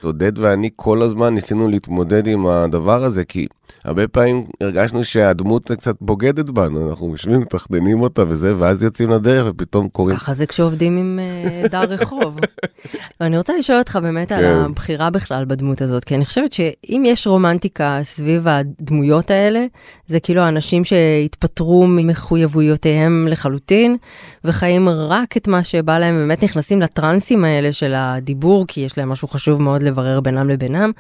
עודד 0.03 0.37
ואני 0.37 0.69
כל 0.75 1.01
הזמן 1.01 1.33
ניסינו 1.33 1.67
להתמודד 1.67 2.27
עם 2.27 2.47
הדבר 2.47 3.03
הזה, 3.03 3.23
כי 3.23 3.47
הרבה 3.83 4.07
פעמים 4.07 4.45
הרגשנו 4.61 5.03
שהדמות 5.03 5.71
קצת 5.71 5.95
בוגדת 6.01 6.49
בנו, 6.49 6.89
אנחנו 6.89 7.11
יושבים, 7.11 7.41
מתכננים 7.41 8.01
אותה 8.01 8.23
וזה, 8.27 8.53
ואז 8.57 8.83
יוצאים 8.83 9.09
לדרך 9.09 9.47
ופתאום 9.49 9.89
קוראים... 9.89 10.17
ככה 10.17 10.33
זה 10.33 10.45
כשעובדים 10.45 10.97
עם 10.97 11.19
אה, 11.21 11.67
דר 11.67 11.81
רחוב. 11.81 12.39
ואני 13.19 13.37
רוצה 13.37 13.57
לשאול 13.57 13.79
אותך 13.79 13.99
באמת 14.01 14.31
על 14.31 14.43
כן. 14.43 14.53
הבחירה 14.65 15.09
בכלל 15.09 15.45
בדמות 15.45 15.81
הזאת, 15.81 16.03
כי 16.03 16.15
אני 16.15 16.25
חושבת 16.25 16.51
שאם 16.51 17.03
יש 17.05 17.27
רומנטיקה 17.27 17.99
סביב 18.01 18.47
הדמויות 18.47 19.31
האלה, 19.31 19.65
זה 20.07 20.19
כאילו 20.19 20.41
האנשים 20.41 20.83
שהתפטרו 20.83 21.87
ממחויבויותיהם 21.87 23.27
לחלוטין, 23.29 23.97
וחיים 24.43 24.89
רק 24.89 25.37
את 25.37 25.47
מה 25.47 25.63
שבא 25.63 25.99
להם, 25.99 26.15
באמת 26.15 26.43
נכנסים 26.43 26.81
לטרנסים 26.81 27.43
האלה 27.45 27.71
של 27.71 27.93
הדיבור, 27.95 28.65
כי 28.67 28.81
יש 28.81 28.97
להם 28.97 29.09
משהו 29.09 29.27
חשוב 29.27 29.61
מאוד 29.61 29.83
לברר 29.91 30.19
בינם 30.19 30.49
לבינם, 30.49 30.91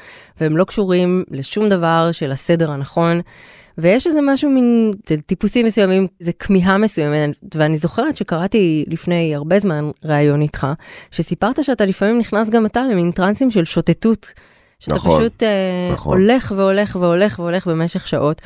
והם 0.41 0.57
לא 0.57 0.63
קשורים 0.63 1.23
לשום 1.31 1.69
דבר 1.69 2.09
של 2.11 2.31
הסדר 2.31 2.71
הנכון. 2.71 3.21
ויש 3.77 4.07
איזה 4.07 4.19
משהו 4.23 4.49
מין, 4.49 4.93
טיפוסים 5.25 5.65
מסוימים, 5.65 6.07
זה 6.19 6.31
כמיהה 6.33 6.77
מסוימת, 6.77 7.29
ואני 7.55 7.77
זוכרת 7.77 8.15
שקראתי 8.15 8.85
לפני 8.87 9.35
הרבה 9.35 9.59
זמן 9.59 9.89
ראיון 10.05 10.41
איתך, 10.41 10.67
שסיפרת 11.11 11.63
שאתה 11.63 11.85
לפעמים 11.85 12.19
נכנס 12.19 12.49
גם 12.49 12.65
אתה 12.65 12.81
למין 12.91 13.11
טרנסים 13.11 13.51
של 13.51 13.65
שוטטות. 13.65 14.33
שאתה 14.81 14.95
נכון, 14.95 15.19
פשוט 15.19 15.43
אה, 15.43 15.89
נכון. 15.93 16.17
הולך 16.17 16.53
והולך 16.55 16.97
והולך 16.99 17.39
והולך 17.39 17.67
במשך 17.67 18.07
שעות, 18.07 18.41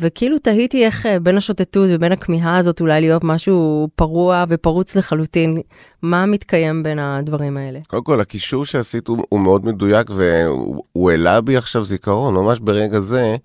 וכאילו 0.00 0.38
תהיתי 0.38 0.84
איך 0.84 1.06
אה, 1.06 1.20
בין 1.20 1.36
השוטטות 1.36 1.88
ובין 1.92 2.12
הכמיהה 2.12 2.56
הזאת 2.56 2.80
אולי 2.80 3.00
להיות 3.00 3.24
משהו 3.24 3.88
פרוע 3.94 4.44
ופרוץ 4.48 4.96
לחלוטין, 4.96 5.58
מה 6.02 6.26
מתקיים 6.26 6.82
בין 6.82 6.98
הדברים 6.98 7.56
האלה? 7.56 7.78
קודם 7.86 8.04
כל, 8.04 8.20
הקישור 8.20 8.64
שעשית 8.64 9.08
הוא, 9.08 9.18
הוא 9.28 9.40
מאוד 9.40 9.66
מדויק, 9.66 10.10
והוא 10.10 10.84
הוא 10.92 11.10
העלה 11.10 11.40
בי 11.40 11.56
עכשיו 11.56 11.84
זיכרון, 11.84 12.34
ממש 12.34 12.58
ברגע 12.58 13.00
זה, 13.00 13.36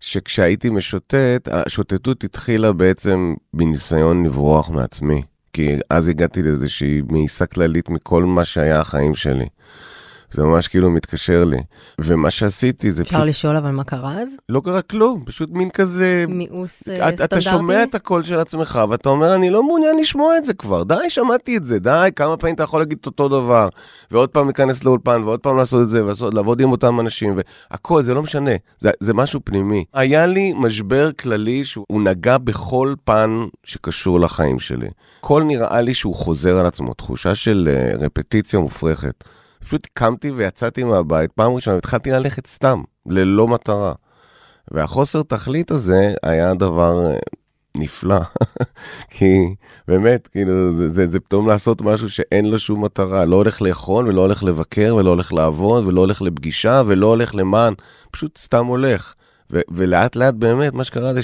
שכשהייתי 0.00 0.70
משוטט, 0.70 1.48
השוטטות 1.50 2.24
התחילה 2.24 2.72
בעצם 2.72 3.34
בניסיון 3.54 4.26
לברוח 4.26 4.70
מעצמי. 4.70 5.22
כי 5.52 5.76
אז 5.90 6.08
הגעתי 6.08 6.42
לאיזושהי 6.42 7.02
מאיסה 7.08 7.46
כללית 7.46 7.88
מכל 7.88 8.24
מה 8.24 8.44
שהיה 8.44 8.80
החיים 8.80 9.14
שלי. 9.14 9.46
זה 10.30 10.42
ממש 10.42 10.68
כאילו 10.68 10.90
מתקשר 10.90 11.44
לי. 11.44 11.58
ומה 12.00 12.30
שעשיתי 12.30 12.92
זה 12.92 13.02
אפשר 13.02 13.16
פשוט, 13.16 13.28
לשאול 13.28 13.56
אבל 13.56 13.70
מה 13.70 13.84
קרה 13.84 14.12
אז? 14.12 14.36
לא 14.48 14.60
קרה 14.64 14.82
כלום, 14.82 15.24
פשוט 15.26 15.50
מין 15.52 15.70
כזה... 15.70 16.24
מיאוס 16.28 16.88
אה, 16.88 16.94
אתה, 16.94 17.04
סטנדרטי? 17.06 17.24
אתה 17.24 17.40
שומע 17.40 17.82
את 17.82 17.94
הקול 17.94 18.22
של 18.22 18.40
עצמך, 18.40 18.78
ואתה 18.90 19.08
אומר, 19.08 19.34
אני 19.34 19.50
לא 19.50 19.62
מעוניין 19.62 19.96
לשמוע 19.96 20.36
את 20.36 20.44
זה 20.44 20.54
כבר. 20.54 20.82
די, 20.82 20.94
שמעתי 21.08 21.56
את 21.56 21.64
זה, 21.64 21.78
די, 21.78 22.08
כמה 22.16 22.36
פעמים 22.36 22.54
אתה 22.54 22.62
יכול 22.62 22.80
להגיד 22.80 22.98
את 23.00 23.06
אותו 23.06 23.28
דבר, 23.28 23.68
ועוד 24.10 24.28
פעם 24.28 24.46
להיכנס 24.46 24.84
לאולפן, 24.84 25.22
ועוד 25.22 25.40
פעם 25.40 25.56
לעשות 25.56 25.82
את 25.82 25.90
זה, 25.90 26.02
ולעבוד 26.04 26.60
עם 26.60 26.70
אותם 26.70 27.00
אנשים, 27.00 27.38
והכל, 27.70 28.02
זה 28.02 28.14
לא 28.14 28.22
משנה, 28.22 28.52
זה, 28.78 28.90
זה 29.00 29.14
משהו 29.14 29.40
פנימי. 29.44 29.84
היה 29.94 30.26
לי 30.26 30.54
משבר 30.56 31.12
כללי 31.12 31.64
שהוא 31.64 32.02
נגע 32.02 32.38
בכל 32.38 32.94
פן 33.04 33.30
שקשור 33.64 34.20
לחיים 34.20 34.58
שלי. 34.58 34.88
הכל 35.20 35.42
נראה 35.42 35.80
לי 35.80 35.94
שהוא 35.94 36.14
חוזר 36.14 36.58
על 36.58 36.66
עצמו, 36.66 36.94
תחושה 36.94 37.34
של 37.34 37.68
uh, 37.68 38.02
רפטיציה 38.04 38.60
מופרכת. 38.60 39.24
פשוט 39.68 39.86
קמתי 39.94 40.30
ויצאתי 40.30 40.84
מהבית, 40.84 41.32
פעם 41.32 41.52
ראשונה, 41.52 41.74
והתחלתי 41.74 42.10
ללכת 42.10 42.46
סתם, 42.46 42.82
ללא 43.06 43.48
מטרה. 43.48 43.92
והחוסר 44.70 45.22
תכלית 45.22 45.70
הזה 45.70 46.14
היה 46.22 46.54
דבר 46.54 47.06
אה, 47.06 47.18
נפלא. 47.74 48.20
כי 49.14 49.54
באמת, 49.88 50.26
כאילו, 50.26 50.72
זה, 50.72 50.88
זה, 50.88 51.06
זה 51.06 51.20
פתאום 51.20 51.48
לעשות 51.48 51.82
משהו 51.82 52.10
שאין 52.10 52.46
לו 52.46 52.58
שום 52.58 52.84
מטרה. 52.84 53.24
לא 53.24 53.36
הולך 53.36 53.62
לאכול, 53.62 54.08
ולא 54.08 54.20
הולך 54.20 54.42
לבקר, 54.42 54.94
ולא 54.98 55.10
הולך 55.10 55.32
לעבוד, 55.32 55.86
ולא 55.86 56.00
הולך 56.00 56.22
לפגישה, 56.22 56.82
ולא 56.86 57.06
הולך 57.06 57.34
למען, 57.34 57.74
פשוט 58.10 58.38
סתם 58.38 58.66
הולך. 58.66 59.14
ו- 59.52 59.60
ולאט 59.70 60.16
לאט 60.16 60.34
באמת, 60.34 60.72
מה 60.72 60.84
שקרה 60.84 61.14
זה 61.14 61.22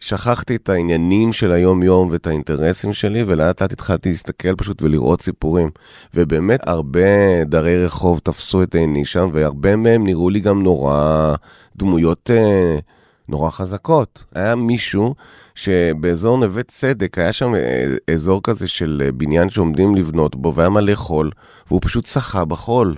ששכחתי 0.00 0.56
את 0.56 0.68
העניינים 0.68 1.32
של 1.32 1.52
היום-יום 1.52 2.08
ואת 2.10 2.26
האינטרסים 2.26 2.92
שלי, 2.92 3.22
ולאט 3.26 3.62
לאט 3.62 3.72
התחלתי 3.72 4.08
להסתכל 4.08 4.54
פשוט 4.54 4.82
ולראות 4.82 5.22
סיפורים. 5.22 5.70
ובאמת, 6.14 6.68
הרבה 6.68 7.44
דרי 7.44 7.84
רחוב 7.84 8.18
תפסו 8.18 8.62
את 8.62 8.74
עיני 8.74 9.04
שם, 9.04 9.28
והרבה 9.32 9.76
מהם 9.76 10.06
נראו 10.06 10.30
לי 10.30 10.40
גם 10.40 10.62
נורא 10.62 11.34
דמויות... 11.76 12.30
אה, 12.30 12.78
נורא 13.30 13.50
חזקות. 13.50 14.24
היה 14.34 14.54
מישהו 14.54 15.14
שבאזור 15.54 16.38
נווה 16.38 16.62
צדק, 16.62 17.18
היה 17.18 17.32
שם 17.32 17.54
אה, 17.54 17.94
אזור 18.14 18.40
כזה 18.42 18.68
של 18.68 19.02
אה, 19.04 19.12
בניין 19.12 19.50
שעומדים 19.50 19.94
לבנות 19.94 20.36
בו, 20.36 20.54
והיה 20.54 20.68
מלא 20.68 20.94
חול, 20.94 21.30
והוא 21.68 21.80
פשוט 21.82 22.06
שחה 22.06 22.44
בחול. 22.44 22.96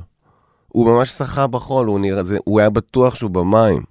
הוא 0.68 0.86
ממש 0.86 1.10
שחה 1.10 1.46
בחול, 1.46 1.86
הוא, 1.86 2.00
נראה, 2.00 2.22
זה, 2.22 2.38
הוא 2.44 2.60
היה 2.60 2.70
בטוח 2.70 3.14
שהוא 3.14 3.30
במים. 3.30 3.82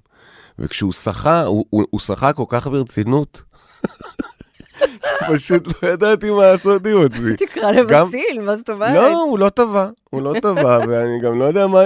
וכשהוא 0.59 0.93
שחה, 0.93 1.43
הוא, 1.43 1.65
הוא, 1.69 1.83
הוא 1.89 1.99
שחה 1.99 2.33
כל 2.33 2.45
כך 2.47 2.67
ברצינות. 2.67 3.43
פשוט 5.29 5.83
לא 5.83 5.89
ידעתי 5.89 6.29
מה 6.29 6.51
לעשות 6.51 6.87
עם 6.87 7.05
עצמי. 7.05 7.35
תקרא 7.47 7.71
לבסיל, 7.71 8.41
מה 8.45 8.55
זאת 8.55 8.69
אומרת? 8.69 8.95
לא, 8.95 9.21
הוא 9.21 9.39
לא 9.39 9.49
טבע, 9.49 9.89
הוא 10.09 10.21
לא 10.21 10.33
טבע, 10.41 10.79
ואני 10.87 11.21
גם 11.21 11.39
לא 11.39 11.45
יודע 11.45 11.67
מה... 11.67 11.79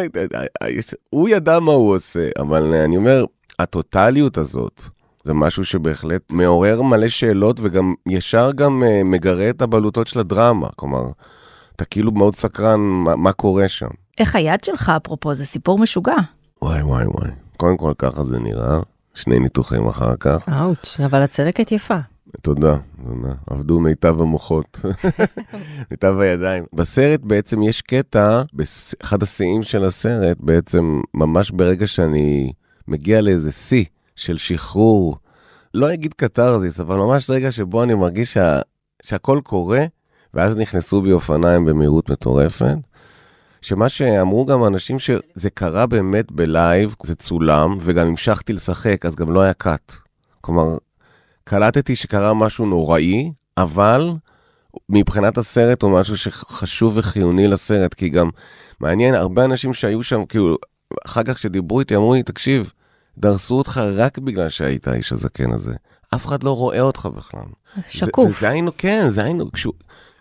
הוא 1.09 1.29
ידע 1.29 1.59
מה 1.59 1.71
הוא 1.71 1.95
עושה, 1.95 2.29
אבל 2.39 2.73
אני 2.73 2.97
אומר, 2.97 3.25
הטוטליות 3.59 4.37
הזאת, 4.37 4.83
זה 5.23 5.33
משהו 5.33 5.65
שבהחלט 5.65 6.21
מעורר 6.31 6.81
מלא 6.81 7.09
שאלות, 7.09 7.59
וגם 7.61 7.93
ישר 8.07 8.51
גם 8.55 8.83
אה, 8.83 9.03
מגרה 9.03 9.49
את 9.49 9.61
הבלוטות 9.61 10.07
של 10.07 10.19
הדרמה. 10.19 10.67
כלומר, 10.75 11.03
אתה 11.75 11.85
כאילו 11.85 12.11
מאוד 12.11 12.35
סקרן 12.35 12.79
מה, 12.79 13.15
מה 13.15 13.31
קורה 13.31 13.67
שם. 13.67 13.87
איך 14.17 14.35
היד 14.35 14.63
שלך, 14.63 14.91
אפרופו, 14.97 15.35
זה 15.35 15.45
סיפור 15.45 15.79
משוגע. 15.79 16.15
וואי, 16.65 16.81
וואי, 16.81 17.05
וואי. 17.07 17.31
קודם 17.57 17.77
כל, 17.77 17.93
ככה 17.97 18.23
זה 18.23 18.39
נראה. 18.39 18.79
שני 19.13 19.39
ניתוחים 19.39 19.87
אחר 19.87 20.15
כך. 20.19 20.49
אאוץ', 20.49 20.99
אבל 21.05 21.21
הצדקת 21.21 21.71
יפה. 21.71 21.97
תודה, 22.41 22.77
תודה. 23.05 23.33
עבדו 23.47 23.79
מיטב 23.79 24.21
המוחות, 24.21 24.79
מיטב 25.91 26.19
הידיים. 26.19 26.63
בסרט 26.73 27.19
בעצם 27.23 27.63
יש 27.63 27.81
קטע, 27.81 28.41
באחד 28.53 29.23
השיאים 29.23 29.63
של 29.63 29.83
הסרט, 29.83 30.37
בעצם 30.39 31.01
ממש 31.13 31.51
ברגע 31.51 31.87
שאני 31.87 32.51
מגיע 32.87 33.21
לאיזה 33.21 33.51
שיא 33.51 33.85
של 34.15 34.37
שחרור, 34.37 35.17
לא 35.73 35.93
אגיד 35.93 36.13
קתרזיס, 36.13 36.79
אבל 36.79 36.97
ממש 36.97 37.29
רגע 37.29 37.51
שבו 37.51 37.83
אני 37.83 37.93
מרגיש 37.93 38.33
שה, 38.33 38.59
שהכל 39.03 39.39
קורה, 39.43 39.85
ואז 40.33 40.57
נכנסו 40.57 41.01
בי 41.01 41.11
אופניים 41.11 41.65
במהירות 41.65 42.09
מטורפת. 42.09 42.77
שמה 43.65 43.89
שאמרו 43.89 44.45
גם 44.45 44.63
אנשים 44.65 44.99
שזה 44.99 45.49
קרה 45.53 45.85
באמת 45.85 46.31
ב 46.31 46.42
live, 46.42 46.95
זה 47.03 47.15
צולם, 47.15 47.77
וגם 47.81 48.07
המשכתי 48.07 48.53
לשחק, 48.53 49.05
אז 49.05 49.15
גם 49.15 49.31
לא 49.31 49.41
היה 49.41 49.53
cut. 49.53 49.93
כלומר, 50.41 50.77
קלטתי 51.43 51.95
שקרה 51.95 52.33
משהו 52.33 52.65
נוראי, 52.65 53.31
אבל 53.57 54.11
מבחינת 54.89 55.37
הסרט 55.37 55.81
הוא 55.81 55.91
משהו 55.91 56.17
שחשוב 56.17 56.93
וחיוני 56.97 57.47
לסרט, 57.47 57.93
כי 57.93 58.09
גם 58.09 58.29
מעניין, 58.79 59.15
הרבה 59.15 59.45
אנשים 59.45 59.73
שהיו 59.73 60.03
שם, 60.03 60.25
כאילו, 60.25 60.57
אחר 61.05 61.23
כך 61.23 61.35
כשדיברו 61.35 61.79
איתי, 61.79 61.95
אמרו 61.95 62.13
לי, 62.13 62.23
תקשיב, 62.23 62.71
דרסו 63.17 63.57
אותך 63.57 63.81
רק 63.93 64.17
בגלל 64.17 64.49
שהיית 64.49 64.87
האיש 64.87 65.11
הזקן 65.11 65.51
הזה. 65.51 65.73
אף 66.15 66.25
אחד 66.25 66.43
לא 66.43 66.55
רואה 66.55 66.81
אותך 66.81 67.09
בכלל. 67.15 67.45
שקוף. 67.89 68.31
זה, 68.33 68.39
זה 68.39 68.49
היינו, 68.49 68.71
כן, 68.77 69.09
זה 69.09 69.23
היינו, 69.23 69.51
כשהוא... 69.51 69.73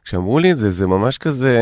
כשאמרו 0.04 0.38
לי 0.38 0.52
את 0.52 0.58
זה, 0.58 0.70
זה 0.70 0.86
ממש 0.86 1.18
כזה, 1.18 1.58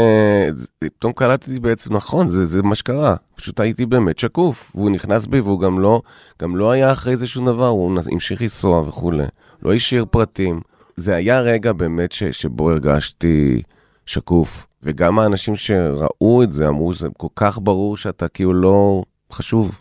זה- 0.54 0.66
פתאום 0.78 1.12
קלטתי 1.12 1.60
בעצם, 1.60 1.96
נכון, 1.96 2.28
זה, 2.28 2.46
זה 2.46 2.62
מה 2.62 2.74
שקרה. 2.74 3.16
פשוט 3.36 3.60
הייתי 3.60 3.86
באמת 3.86 4.18
שקוף, 4.18 4.72
והוא 4.74 4.90
נכנס 4.90 5.26
בי, 5.26 5.40
והוא 5.40 5.60
גם 5.60 5.78
לא, 5.78 6.02
גם 6.42 6.56
לא 6.56 6.70
היה 6.70 6.92
אחרי 6.92 7.16
זה 7.16 7.26
שום 7.26 7.46
דבר, 7.46 7.66
הוא 7.66 7.98
המשיך 8.12 8.42
לנסוע 8.42 8.80
וכולי. 8.80 9.24
לא 9.62 9.74
השאיר 9.74 10.04
פרטים. 10.10 10.60
זה 10.96 11.14
היה 11.14 11.40
רגע 11.40 11.72
באמת 11.72 12.12
ש, 12.12 12.22
שבו 12.24 12.70
הרגשתי 12.70 13.62
שקוף. 14.06 14.66
וגם 14.82 15.18
האנשים 15.18 15.56
שראו 15.56 16.42
את 16.42 16.52
זה 16.52 16.68
אמרו, 16.68 16.94
זה 16.94 17.08
כל 17.18 17.26
כך 17.36 17.58
ברור 17.62 17.96
שאתה 17.96 18.28
כאילו 18.28 18.54
לא 18.54 19.02
חשוב. 19.32 19.78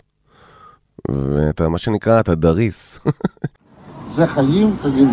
ואתה, 1.11 1.69
מה 1.69 1.77
שנקרא, 1.77 2.19
אתה 2.19 2.35
דריס. 2.35 2.99
זה 4.07 4.27
חיים, 4.27 4.75
תגיד. 4.83 5.07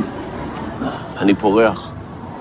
אני 1.19 1.35
פורח. 1.35 1.93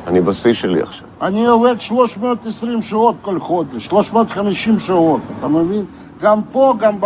אני 0.08 0.22
בשיא 0.22 0.54
שלי 0.54 0.82
עכשיו. 0.82 1.08
אני 1.22 1.46
עובד 1.46 1.80
320 1.80 2.82
שעות 2.82 3.16
כל 3.22 3.40
חודש, 3.40 3.86
350 3.86 4.80
שעות, 4.80 5.22
אתה 5.40 5.48
מבין? 5.48 5.86
גם 6.22 6.42
פה, 6.52 6.74
גם 6.80 7.02
ב... 7.02 7.06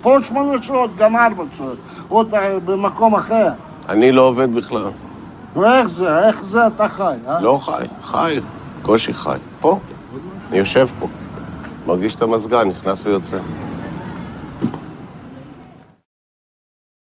פה 0.00 0.16
8 0.22 0.62
שעות, 0.62 0.96
גם 0.96 1.16
4 1.16 1.44
שעות, 1.54 1.76
עוד 2.08 2.34
אה, 2.34 2.60
במקום 2.64 3.14
אחר. 3.14 3.48
אני 3.88 4.12
לא 4.12 4.22
עובד 4.22 4.54
בכלל. 4.54 4.90
נו, 5.56 5.64
איך 5.64 5.86
זה? 5.86 6.26
איך 6.26 6.44
זה 6.44 6.66
אתה 6.66 6.88
חי, 6.88 7.14
אה? 7.28 7.40
לא 7.40 7.58
חי, 7.62 7.84
חי, 8.02 8.40
קושי 8.82 9.12
חי. 9.12 9.36
פה, 9.60 9.78
אני 10.50 10.58
יושב 10.58 10.88
פה. 10.98 11.06
מרגיש 11.86 12.14
את 12.14 12.22
המזגן, 12.22 12.68
נכנס 12.68 13.00
ויוצא. 13.04 13.36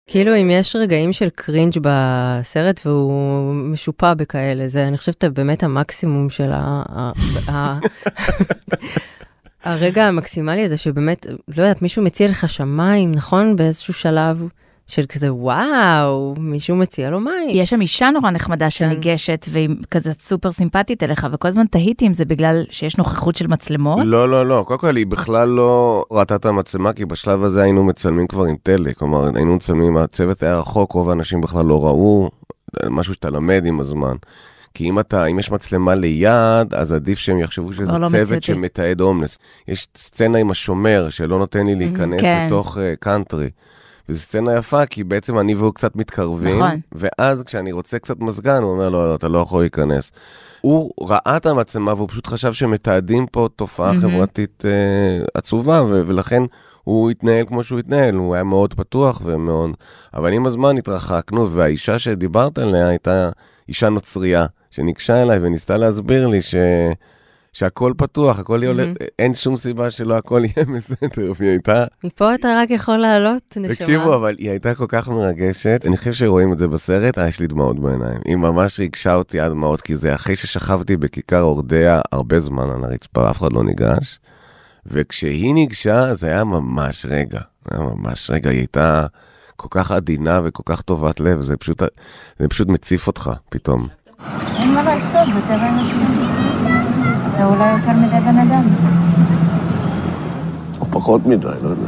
כאילו 0.07 0.35
אם 0.35 0.49
יש 0.51 0.75
רגעים 0.75 1.13
של 1.13 1.29
קרינג' 1.29 1.73
בסרט 1.81 2.81
והוא 2.85 3.53
משופע 3.53 4.13
בכאלה, 4.13 4.67
זה 4.67 4.87
אני 4.87 4.97
חושבת 4.97 5.23
באמת 5.23 5.63
המקסימום 5.63 6.29
של 6.29 6.51
ה... 6.53 7.79
הרגע 9.63 10.07
המקסימלי 10.07 10.63
הזה 10.63 10.77
שבאמת, 10.77 11.25
לא 11.57 11.63
יודעת, 11.63 11.81
מישהו 11.81 12.03
מציע 12.03 12.27
לך 12.27 12.49
שמיים, 12.49 13.11
נכון? 13.11 13.55
באיזשהו 13.55 13.93
שלב 13.93 14.47
של 14.87 15.05
כזה, 15.09 15.33
וואו, 15.33 16.35
מישהו 16.39 16.75
מציע 16.75 17.09
לו 17.09 17.19
מים. 17.19 17.49
יש 17.49 17.69
שם 17.69 17.81
אישה 17.81 18.09
נורא 18.09 18.31
נחמדה 18.31 18.69
שניגשת, 18.69 19.45
והיא 19.51 19.69
כזה 19.91 20.13
סופר 20.13 20.51
סימפטית 20.51 21.03
אליך, 21.03 21.27
וכל 21.31 21.47
הזמן 21.47 21.65
תהיתי 21.65 22.07
אם 22.07 22.13
זה 22.13 22.25
בגלל 22.25 22.63
שיש 22.69 22.97
נוכחות 22.97 23.35
של 23.35 23.47
מצלמות. 23.47 23.99
לא, 24.05 24.29
לא, 24.29 24.45
לא. 24.45 24.63
קודם 24.67 24.79
כל, 24.79 24.95
היא 24.95 25.07
בכלל 25.07 25.49
לא 25.49 26.05
ראתה 26.11 26.35
את 26.35 26.45
המצלמה, 26.45 26.93
כי 26.93 27.05
בשלב 27.05 27.43
הזה 27.43 27.63
היינו 27.63 27.83
מצלמים 27.83 28.27
כבר 28.27 28.43
עם 28.43 28.55
טלה. 28.63 28.93
כלומר, 28.93 29.29
היינו 29.35 29.55
מצלמים, 29.55 29.97
הצוות 29.97 30.43
היה 30.43 30.59
רחוק, 30.59 30.91
רוב 30.91 31.09
האנשים 31.09 31.41
בכלל 31.41 31.65
לא 31.65 31.85
ראו, 31.85 32.29
משהו 32.89 33.13
שאתה 33.13 33.29
למד 33.29 33.65
עם 33.65 33.79
הזמן. 33.79 34.15
כי 34.73 34.89
אם 34.89 34.99
אתה, 34.99 35.25
אם 35.25 35.39
יש 35.39 35.51
מצלמה 35.51 35.95
ליד, 35.95 36.73
אז 36.73 36.91
עדיף 36.91 37.19
שהם 37.19 37.39
יחשבו 37.39 37.73
שזה 37.73 37.85
לא, 37.85 38.07
צוות 38.07 38.21
מציאותי. 38.21 38.45
שמתעד 38.45 39.01
הומלס. 39.01 39.37
יש 39.67 39.87
סצנה 39.97 40.37
עם 40.37 40.51
השומר, 40.51 41.09
שלא 41.09 41.37
נותן 41.39 41.65
לי 41.65 41.75
להיכנס 41.75 42.21
כן. 42.21 42.45
לתוך 42.47 42.77
אה, 42.77 42.93
קאנטרי. 42.99 43.49
וזו 44.09 44.19
סצנה 44.19 44.55
יפה, 44.55 44.85
כי 44.85 45.03
בעצם 45.03 45.39
אני 45.39 45.55
והוא 45.55 45.73
קצת 45.73 45.95
מתקרבים, 45.95 46.55
נכון. 46.63 46.79
ואז 46.91 47.43
כשאני 47.43 47.71
רוצה 47.71 47.99
קצת 47.99 48.19
מזגן, 48.19 48.63
הוא 48.63 48.71
אומר, 48.71 48.89
לא, 48.89 49.09
לא, 49.09 49.15
אתה 49.15 49.27
לא 49.27 49.37
יכול 49.37 49.61
להיכנס. 49.61 50.11
הוא 50.61 50.91
ראה 51.01 51.37
את 51.37 51.45
המצלמה 51.45 51.93
והוא 51.93 52.09
פשוט 52.09 52.27
חשב 52.27 52.53
שמתעדים 52.53 53.27
פה 53.27 53.47
תופעה 53.55 53.93
מהמם. 53.93 54.01
חברתית 54.01 54.63
אה, 54.65 55.25
עצובה, 55.33 55.83
ו- 55.83 56.03
ולכן 56.07 56.43
הוא 56.83 57.11
התנהל 57.11 57.45
כמו 57.45 57.63
שהוא 57.63 57.79
התנהל, 57.79 58.15
הוא 58.15 58.35
היה 58.35 58.43
מאוד 58.43 58.73
פתוח 58.73 59.21
ומאוד... 59.25 59.71
אבל 60.13 60.33
עם 60.33 60.45
הזמן 60.45 60.77
התרחקנו, 60.77 61.51
והאישה 61.51 61.99
שדיברת 61.99 62.57
עליה 62.57 62.87
הייתה 62.87 63.29
אישה 63.69 63.89
נוצרייה, 63.89 64.45
שניגשה 64.71 65.21
אליי 65.21 65.39
וניסתה 65.41 65.77
להסביר 65.77 66.27
לי 66.27 66.41
ש... 66.41 66.55
שהכל 67.55 67.93
פתוח, 67.97 68.39
הכל 68.39 68.59
יהיה, 68.63 68.73
מהמם. 68.73 68.93
אין 69.19 69.35
שום 69.35 69.57
סיבה 69.57 69.91
שלא 69.91 70.17
הכל 70.17 70.41
יהיה 70.45 70.65
בסדר, 70.75 71.31
והיא 71.39 71.49
הייתה, 71.49 71.83
מפה 72.03 72.35
אתה 72.35 72.47
רק 72.61 72.69
יכול 72.69 72.97
לעלות, 72.97 73.57
נשמה. 73.57 73.75
תקשיבו, 73.75 74.15
אבל 74.15 74.35
היא 74.37 74.49
הייתה 74.49 74.75
כל 74.75 74.85
כך 74.87 75.09
מרגשת, 75.09 75.83
אני 75.87 75.97
חושב 75.97 76.13
שרואים 76.13 76.53
את 76.53 76.57
זה 76.57 76.67
בסרט, 76.67 77.17
אה, 77.17 77.27
יש 77.27 77.39
לי 77.39 77.47
דמעות 77.47 77.79
בעיניים. 77.79 78.19
היא 78.25 78.35
ממש 78.35 78.79
ריגשה 78.79 79.15
אותי 79.15 79.39
עד 79.39 79.51
דמעות, 79.51 79.81
כי 79.81 79.95
זה 79.97 80.15
אחרי 80.15 80.35
ששכבתי 80.35 80.97
בכיכר 80.97 81.41
אורדע 81.41 82.01
הרבה 82.11 82.39
זמן 82.39 82.69
על 82.69 82.83
הרצפה, 82.83 83.29
אף 83.29 83.37
אחד 83.37 83.53
לא 83.53 83.63
ניגש, 83.63 84.19
וכשהיא 84.85 85.53
ניגשה, 85.53 86.15
זה 86.15 86.27
היה 86.27 86.43
ממש 86.43 87.05
רגע, 87.09 87.39
זה 87.65 87.77
היה 87.77 87.89
ממש 87.89 88.29
רגע, 88.29 88.49
היא 88.49 88.59
הייתה 88.59 89.05
כל 89.55 89.67
כך 89.71 89.91
עדינה 89.91 90.41
וכל 90.43 90.63
כך 90.65 90.81
טובת 90.81 91.19
לב, 91.19 91.41
זה 91.41 91.57
פשוט, 91.57 91.81
זה 92.39 92.47
פשוט 92.47 92.67
מציף 92.67 93.07
אותך 93.07 93.31
פתאום. 93.49 93.87
אין 94.59 94.73
מה 94.73 94.83
לעשות, 94.83 95.33
זה 95.33 95.41
טבע 95.41 95.69
אנושי. 95.69 96.64
אתה 97.35 97.45
אולי 97.45 97.71
יותר 97.71 97.91
מדי 97.91 98.19
בן 98.25 98.37
אדם. 98.37 98.63
או 100.81 100.85
פחות 100.91 101.25
מדי, 101.25 101.47
לא 101.63 101.69
יודע. 101.69 101.87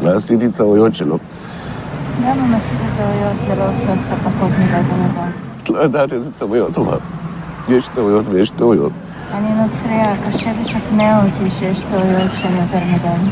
אולי 0.00 0.16
עשיתי 0.16 0.48
טעויות 0.48 0.94
שלא. 0.94 1.18
גם 2.24 2.38
אם 2.38 2.54
עשית 2.54 2.78
טעויות, 2.96 3.40
זה 3.40 3.54
לא 3.54 3.72
עושה 3.72 3.90
אותך 3.90 4.06
פחות 4.24 4.50
מדי 4.50 4.82
בן 4.82 5.00
אדם. 5.12 5.30
את 5.62 5.70
לא 5.70 5.78
יודעת 5.78 6.12
איזה 6.12 6.30
טעויות, 6.38 6.78
אבל 6.78 6.98
יש 7.68 7.88
טעויות 7.94 8.24
ויש 8.28 8.50
טעויות. 8.50 8.92
אני 9.34 9.62
נוצריה, 9.62 10.14
קשה 10.26 10.50
לשכנע 10.60 11.24
אותי 11.24 11.50
שיש 11.50 11.84
טעויות 11.84 12.32
שהן 12.32 12.52
יותר 12.54 12.86
מדי. 12.86 13.30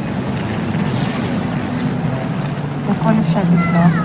הכל 2.91 3.11
אפשר 3.21 3.41
לסלוח. 3.55 4.05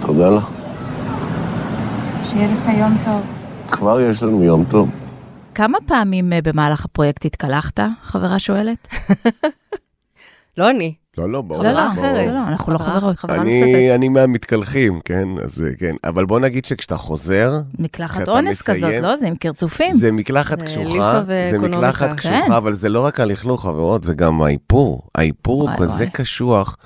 תודה 0.00 0.30
לך. 0.30 0.44
שיהיה 2.24 2.48
לך 2.48 2.78
יום 2.78 2.96
טוב. 3.04 3.20
כבר 3.70 4.00
יש 4.00 4.22
לנו 4.22 4.42
יום 4.42 4.64
טוב. 4.68 4.88
כמה 5.54 5.78
פעמים 5.86 6.32
אה, 6.32 6.42
במהלך 6.42 6.84
הפרויקט 6.84 7.24
התקלחת? 7.24 7.80
חברה 8.02 8.38
שואלת. 8.38 8.88
לא 10.58 10.70
אני. 10.70 10.94
לא, 11.18 11.30
לא, 11.30 11.42
ברור. 11.42 11.60
חברה 11.60 11.72
לא, 11.72 11.88
אחרת. 11.88 12.26
לא, 12.26 12.32
לא, 12.32 12.38
אנחנו 12.48 12.72
לא 12.72 12.78
חברות. 12.78 13.16
חברה 13.16 13.36
נוספת. 13.36 13.90
אני, 13.94 14.08
מהמתקלחים, 14.08 15.00
כן, 15.04 15.28
אז 15.44 15.64
אה, 15.64 15.70
כן. 15.78 15.94
אבל 16.04 16.24
בוא 16.24 16.40
נגיד 16.40 16.64
שכשאתה 16.64 16.96
חוזר, 16.96 17.60
מקלחת 17.78 18.28
אונס 18.28 18.62
כזאת, 18.62 18.94
לא? 19.02 19.16
זה 19.16 19.26
עם 19.26 19.36
קרצופים. 19.36 19.94
זה 19.94 20.12
מקלחת 20.12 20.62
קשוחה, 20.62 21.22
זה. 21.24 21.50
מקלחת 21.58 22.08
כן. 22.08 22.16
קשוחה, 22.16 22.56
אבל 22.56 22.72
זה 22.72 22.88
לא 22.88 23.00
רק 23.00 23.20
הלכלוך, 23.20 23.62
חברות, 23.62 24.04
זה 24.04 24.14
גם 24.14 24.42
האיפור. 24.42 25.02
האיפור 25.14 25.70
הוא 25.70 25.78
כזה. 25.78 26.06
קשוח. 26.06 26.76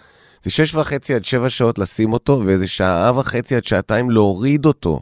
זה 0.43 0.51
שש 0.51 0.75
וחצי 0.75 1.15
עד 1.15 1.25
שבע 1.25 1.51
שעות 1.51 1.79
לשים 1.79 2.13
אותו, 2.13 2.43
ואיזה 2.47 2.67
שעה 2.67 3.13
וחצי 3.19 3.57
עד 3.57 3.65
שעתיים 3.65 4.11
להוריד 4.11 4.67
אותו. 4.67 5.01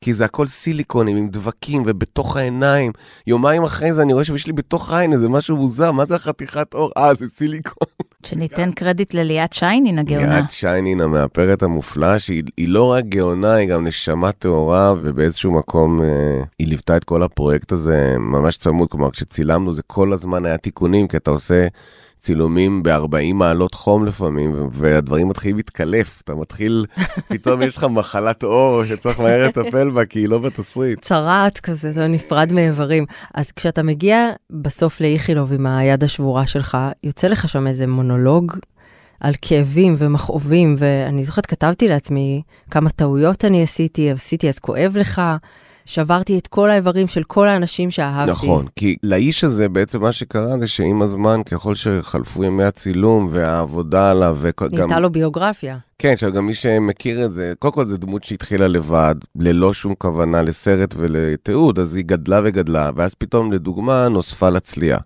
כי 0.00 0.14
זה 0.14 0.24
הכל 0.24 0.46
סיליקונים 0.46 1.16
עם 1.16 1.28
דבקים 1.28 1.82
ובתוך 1.86 2.36
העיניים. 2.36 2.92
יומיים 3.26 3.62
אחרי 3.62 3.92
זה 3.92 4.02
אני 4.02 4.12
רואה 4.12 4.24
שיש 4.24 4.46
לי 4.46 4.52
בתוך 4.52 4.92
העין 4.92 5.12
איזה 5.12 5.28
משהו 5.28 5.56
מוזר, 5.56 5.92
מה 5.92 6.04
זה 6.04 6.14
החתיכת 6.14 6.74
אור? 6.74 6.90
אה, 6.96 7.14
זה 7.14 7.26
סיליקון. 7.28 7.88
שניתן 8.26 8.72
קרדיט 8.72 9.14
לליאת 9.14 9.52
שיינין 9.52 9.98
הגאונה. 9.98 10.38
ליאת 10.38 10.50
שיינין 10.50 11.00
המאפרת 11.00 11.62
המופלאה, 11.62 12.18
שהיא 12.18 12.42
היא 12.56 12.68
לא 12.68 12.92
רק 12.92 13.04
גאונה, 13.04 13.54
היא 13.54 13.68
גם 13.68 13.86
נשמה 13.86 14.32
טהורה, 14.32 14.94
ובאיזשהו 15.02 15.52
מקום 15.52 16.02
אה, 16.02 16.42
היא 16.58 16.68
ליוותה 16.68 16.96
את 16.96 17.04
כל 17.04 17.22
הפרויקט 17.22 17.72
הזה 17.72 18.16
ממש 18.18 18.56
צמוד. 18.56 18.90
כלומר, 18.90 19.10
כשצילמנו 19.10 19.72
זה 19.72 19.82
כל 19.86 20.12
הזמן 20.12 20.46
היה 20.46 20.56
תיקונים, 20.56 21.08
כי 21.08 21.16
אתה 21.16 21.30
עושה 21.30 21.66
צילומים 22.24 22.82
ב-40 22.82 23.34
מעלות 23.34 23.74
חום 23.74 24.06
לפעמים, 24.06 24.68
והדברים 24.70 25.28
מתחילים 25.28 25.56
להתקלף. 25.56 26.20
אתה 26.24 26.34
מתחיל, 26.34 26.86
פתאום 27.28 27.62
יש 27.62 27.76
לך 27.76 27.84
מחלת 27.84 28.42
עור 28.42 28.84
שצריך 28.84 29.20
מהר 29.20 29.46
לטפל 29.46 29.90
בה, 29.90 30.04
כי 30.04 30.18
היא 30.18 30.28
לא 30.28 30.38
בתסריט. 30.38 31.00
צרעת 31.00 31.60
כזה, 31.60 31.90
אתה 31.90 32.06
נפרד 32.06 32.52
מאיברים. 32.52 33.06
אז 33.34 33.50
כשאתה 33.50 33.82
מגיע 33.82 34.30
בסוף 34.50 35.00
לאיכילוב 35.00 35.52
עם 35.52 35.66
היד 35.66 36.04
השבורה 36.04 36.46
שלך, 36.46 36.78
יוצא 37.02 37.26
לך 37.26 37.48
שם 37.48 37.66
איזה 37.66 37.86
מונולוג 37.86 38.52
על 39.20 39.34
כאבים 39.42 39.94
ומכאובים, 39.98 40.74
ואני 40.78 41.24
זוכרת, 41.24 41.46
כתבתי 41.46 41.88
לעצמי 41.88 42.42
כמה 42.70 42.90
טעויות 42.90 43.44
אני 43.44 43.62
עשיתי, 43.62 44.10
עשיתי 44.10 44.48
אז 44.48 44.58
כואב 44.58 44.96
לך, 45.00 45.22
שברתי 45.86 46.38
את 46.38 46.46
כל 46.46 46.70
האיברים 46.70 47.06
של 47.06 47.22
כל 47.22 47.48
האנשים 47.48 47.90
שאהבתי. 47.90 48.30
נכון, 48.30 48.66
כי 48.76 48.96
לאיש 49.02 49.44
הזה 49.44 49.68
בעצם 49.68 50.00
מה 50.00 50.12
שקרה 50.12 50.58
זה 50.58 50.68
שעם 50.68 51.02
הזמן, 51.02 51.40
ככל 51.42 51.74
שחלפו 51.74 52.44
ימי 52.44 52.64
הצילום 52.64 53.28
והעבודה 53.30 54.10
עליו, 54.10 54.38
וגם... 54.40 54.68
נהייתה 54.72 55.00
לו 55.00 55.10
ביוגרפיה. 55.10 55.78
כן, 55.98 56.12
עכשיו 56.12 56.32
גם 56.32 56.46
מי 56.46 56.54
שמכיר 56.54 57.24
את 57.24 57.32
זה, 57.32 57.52
קודם 57.58 57.74
כל 57.74 57.84
זו 57.84 57.96
דמות 57.96 58.24
שהתחילה 58.24 58.68
לבד, 58.68 59.14
ללא 59.36 59.74
שום 59.74 59.94
כוונה 59.98 60.42
לסרט 60.42 60.94
ולתיעוד, 60.98 61.78
אז 61.78 61.96
היא 61.96 62.04
גדלה 62.04 62.40
וגדלה, 62.44 62.90
ואז 62.96 63.14
פתאום, 63.14 63.52
לדוגמה, 63.52 64.08
נוספה 64.08 64.50
לה 64.50 64.60
צליעה. 64.60 64.98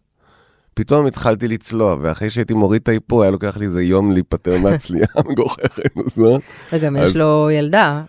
פתאום 0.74 1.06
התחלתי 1.06 1.48
לצלוע, 1.48 1.96
ואחרי 2.00 2.30
שהייתי 2.30 2.54
מוריד 2.54 2.82
את 2.82 2.88
האיפור, 2.88 3.22
היה 3.22 3.30
לוקח 3.30 3.56
לי 3.56 3.64
איזה 3.64 3.82
יום 3.82 4.10
להיפטר 4.10 4.58
מהצליעה 4.62 5.08
המגוחכת 5.14 5.96
הזאת. 5.96 6.42
וגם 6.72 6.96
יש 6.96 7.16
לו 7.16 7.48
ילדה, 7.50 8.02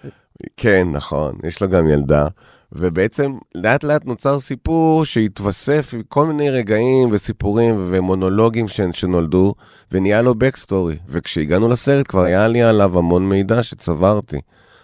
כן, 0.58 0.88
נכון, 0.92 1.36
יש 1.44 1.62
לו 1.62 1.70
גם 1.70 1.90
ילדה. 1.90 2.28
ובעצם 2.72 3.38
לאט 3.56 3.84
לאט 3.84 4.06
נוצר 4.06 4.40
סיפור 4.40 5.06
שהתווסף 5.06 5.94
עם 5.94 6.02
כל 6.08 6.26
מיני 6.26 6.50
רגעים 6.50 7.10
וסיפורים 7.12 7.88
ומונולוגים 7.90 8.68
ש... 8.68 8.82
שנולדו, 8.92 9.54
ונהיה 9.92 10.22
לו 10.22 10.36
בקסטורי. 10.36 10.98
וכשהגענו 11.08 11.70
לסרט 11.70 12.08
כבר 12.08 12.24
היה 12.24 12.48
לי 12.48 12.62
עליו 12.62 12.98
המון 12.98 13.30
מידע 13.30 13.64
שצברתי. 13.64 14.38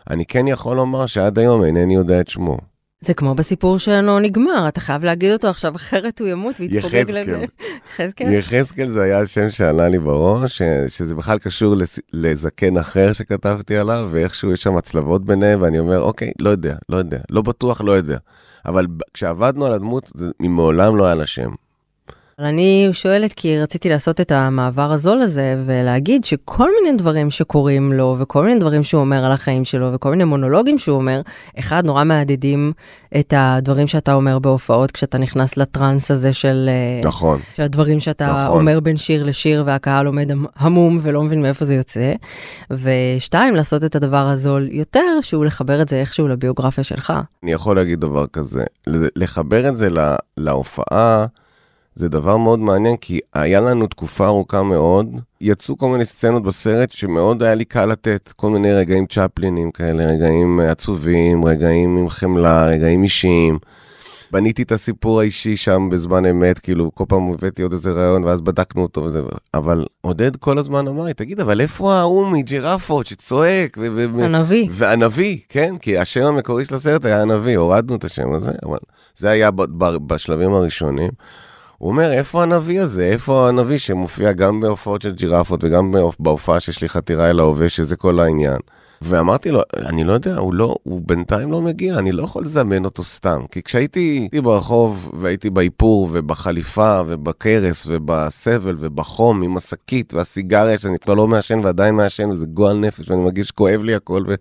אני 0.09 0.25
כן 0.25 0.47
יכול 0.47 0.77
לומר 0.77 1.05
שעד 1.05 1.39
היום 1.39 1.63
אינני 1.63 1.95
יודע 1.95 2.19
את 2.19 2.27
שמו. 2.27 2.74
זה 3.05 3.13
כמו 3.13 3.35
בסיפור 3.35 3.79
שלנו 3.79 4.19
נגמר, 4.19 4.65
אתה 4.67 4.79
חייב 4.79 5.03
להגיד 5.03 5.31
אותו 5.31 5.47
עכשיו, 5.47 5.75
אחרת 5.75 6.19
הוא 6.19 6.27
ימות 6.27 6.59
ויתפוגג. 6.59 7.11
לנו. 7.11 7.37
יחזקאל. 7.89 8.33
יחזקאל 8.33 8.87
זה 8.87 9.03
היה 9.03 9.19
השם 9.19 9.49
שעלה 9.49 9.89
לי 9.89 9.99
בראש, 9.99 10.57
ש... 10.57 10.61
שזה 10.87 11.15
בכלל 11.15 11.37
קשור 11.37 11.75
לס... 11.75 11.99
לזקן 12.13 12.77
אחר 12.77 13.13
שכתבתי 13.13 13.77
עליו, 13.77 14.09
ואיכשהו 14.11 14.51
יש 14.51 14.63
שם 14.63 14.77
הצלבות 14.77 15.25
ביניהם, 15.25 15.61
ואני 15.61 15.79
אומר, 15.79 16.01
אוקיי, 16.01 16.31
לא 16.39 16.49
יודע, 16.49 16.75
לא 16.89 16.97
יודע, 16.97 17.19
לא 17.29 17.41
בטוח, 17.41 17.81
לא 17.81 17.91
יודע. 17.91 18.17
אבל 18.65 18.87
כשעבדנו 19.13 19.65
על 19.65 19.73
הדמות, 19.73 20.11
זה 20.15 20.27
מעולם 20.39 20.97
לא 20.97 21.05
היה 21.05 21.15
לה 21.15 21.25
שם. 21.25 21.49
אני 22.39 22.89
שואלת 22.91 23.33
כי 23.33 23.59
רציתי 23.59 23.89
לעשות 23.89 24.21
את 24.21 24.31
המעבר 24.31 24.91
הזול 24.91 25.21
הזה 25.21 25.55
ולהגיד 25.65 26.23
שכל 26.23 26.69
מיני 26.81 26.97
דברים 26.97 27.29
שקורים 27.31 27.93
לו 27.93 28.15
וכל 28.19 28.45
מיני 28.45 28.59
דברים 28.59 28.83
שהוא 28.83 29.01
אומר 29.01 29.25
על 29.25 29.31
החיים 29.31 29.65
שלו 29.65 29.93
וכל 29.93 30.09
מיני 30.09 30.23
מונולוגים 30.23 30.77
שהוא 30.77 30.95
אומר, 30.97 31.21
אחד 31.59 31.85
נורא 31.85 32.03
מהדהדים 32.03 32.73
את 33.19 33.33
הדברים 33.37 33.87
שאתה 33.87 34.13
אומר 34.13 34.39
בהופעות 34.39 34.91
כשאתה 34.91 35.17
נכנס 35.17 35.57
לטראנס 35.57 36.11
הזה 36.11 36.33
של, 36.33 36.69
אה, 36.69 37.07
נכון. 37.09 37.39
של 37.55 37.63
הדברים 37.63 37.99
שאתה 37.99 38.25
נכון. 38.27 38.59
אומר 38.59 38.79
בין 38.79 38.97
שיר 38.97 39.23
לשיר 39.23 39.63
והקהל 39.65 40.05
עומד 40.05 40.31
המ- 40.31 40.45
המום 40.55 40.99
ולא 41.01 41.23
מבין 41.23 41.41
מאיפה 41.41 41.65
זה 41.65 41.75
יוצא. 41.75 42.13
ושתיים, 42.71 43.55
לעשות 43.55 43.83
את 43.83 43.95
הדבר 43.95 44.27
הזול 44.27 44.67
יותר, 44.71 45.21
שהוא 45.21 45.45
לחבר 45.45 45.81
את 45.81 45.89
זה 45.89 45.95
איכשהו 45.95 46.27
לביוגרפיה 46.27 46.83
שלך. 46.83 47.13
אני 47.43 47.51
יכול 47.51 47.75
להגיד 47.75 47.99
דבר 47.99 48.27
כזה, 48.27 48.63
לחבר 49.15 49.69
את 49.69 49.75
זה 49.75 49.89
לה, 49.89 50.15
להופעה, 50.37 51.25
זה 51.95 52.09
דבר 52.09 52.37
מאוד 52.37 52.59
מעניין, 52.59 52.97
כי 52.97 53.19
היה 53.33 53.61
לנו 53.61 53.87
תקופה 53.87 54.25
ארוכה 54.25 54.63
מאוד, 54.63 55.07
יצאו 55.41 55.77
כל 55.77 55.89
מיני 55.89 56.05
סצנות 56.05 56.43
בסרט 56.43 56.91
שמאוד 56.91 57.43
היה 57.43 57.55
לי 57.55 57.65
קל 57.65 57.85
לתת, 57.85 58.33
כל 58.35 58.49
מיני 58.49 58.73
רגעים 58.73 59.05
צ'פלינים 59.05 59.71
כאלה, 59.71 60.05
רגעים 60.05 60.59
עצובים, 60.59 61.45
רגעים 61.45 61.97
עם 61.97 62.09
חמלה, 62.09 62.65
רגעים 62.67 63.03
אישיים. 63.03 63.59
בניתי 64.31 64.63
את 64.63 64.71
הסיפור 64.71 65.19
האישי 65.19 65.57
שם 65.57 65.89
בזמן 65.91 66.25
אמת, 66.25 66.59
כאילו 66.59 66.91
כל 66.93 67.03
פעם 67.07 67.31
הבאתי 67.31 67.61
עוד 67.61 67.71
איזה 67.71 67.91
רעיון 67.91 68.23
ואז 68.23 68.41
בדקנו 68.41 68.81
אותו 68.81 69.03
וזה, 69.03 69.21
אבל 69.53 69.85
עודד 70.01 70.35
כל 70.35 70.57
הזמן 70.57 70.87
אמר 70.87 71.03
לי, 71.03 71.13
תגיד, 71.13 71.39
אבל 71.39 71.61
איפה 71.61 71.93
ההוא 71.93 72.27
מג'ירפות 72.27 73.05
שצועק? 73.05 73.77
ו- 73.81 74.09
ו- 74.15 74.23
הנביא. 74.23 74.67
והנביא, 74.71 75.37
כן, 75.49 75.75
כי 75.81 75.97
השם 75.97 76.23
המקורי 76.23 76.65
של 76.65 76.75
הסרט 76.75 77.05
היה 77.05 77.21
הנביא, 77.21 77.57
הורדנו 77.57 77.95
את 77.95 78.03
השם 78.03 78.33
הזה, 78.33 78.51
אבל 78.65 78.77
זה 79.17 79.29
היה 79.29 79.51
בשלבים 80.07 80.53
הראשונים. 80.53 81.09
הוא 81.77 81.89
אומר, 81.91 82.11
איפה 82.11 82.43
הנביא 82.43 82.81
הזה? 82.81 83.03
איפה 83.03 83.47
הנביא 83.49 83.77
שמופיע 83.77 84.31
גם 84.31 84.61
בהופעות 84.61 85.01
של 85.01 85.11
ג'ירפות 85.11 85.63
וגם 85.63 85.91
בהופ- 85.91 86.15
בהופעה 86.19 86.59
שיש 86.59 86.81
לי 86.81 86.89
חתירה 86.89 87.29
אל 87.29 87.39
ההווה, 87.39 87.69
שזה 87.69 87.95
כל 87.95 88.19
העניין. 88.19 88.57
ואמרתי 89.01 89.51
לו, 89.51 89.61
אני 89.75 90.03
לא 90.03 90.13
יודע, 90.13 90.37
הוא 90.37 90.53
לא, 90.53 90.75
הוא 90.83 91.01
בינתיים 91.05 91.51
לא 91.51 91.61
מגיע, 91.61 91.97
אני 91.97 92.11
לא 92.11 92.23
יכול 92.23 92.43
לזמן 92.43 92.85
אותו 92.85 93.03
סתם. 93.03 93.41
כי 93.51 93.61
כשהייתי 93.63 93.99
הייתי 94.21 94.41
ברחוב 94.41 95.11
והייתי 95.13 95.49
באיפור 95.49 96.09
ובחליפה 96.11 97.01
ובקרס 97.07 97.87
ובסבל 97.89 98.75
ובחום 98.79 99.41
עם 99.41 99.57
השקית 99.57 100.13
והסיגריה 100.13 100.77
שאני 100.77 100.99
כבר 100.99 101.13
לא 101.13 101.27
מעשן 101.27 101.59
ועדיין 101.63 101.95
מעשן 101.95 102.29
וזה 102.29 102.45
גועל 102.45 102.77
נפש 102.77 103.09
ואני 103.09 103.23
מרגיש 103.23 103.47
שכואב 103.47 103.83
לי 103.83 103.95
הכל. 103.95 104.23
ו... 104.27 104.35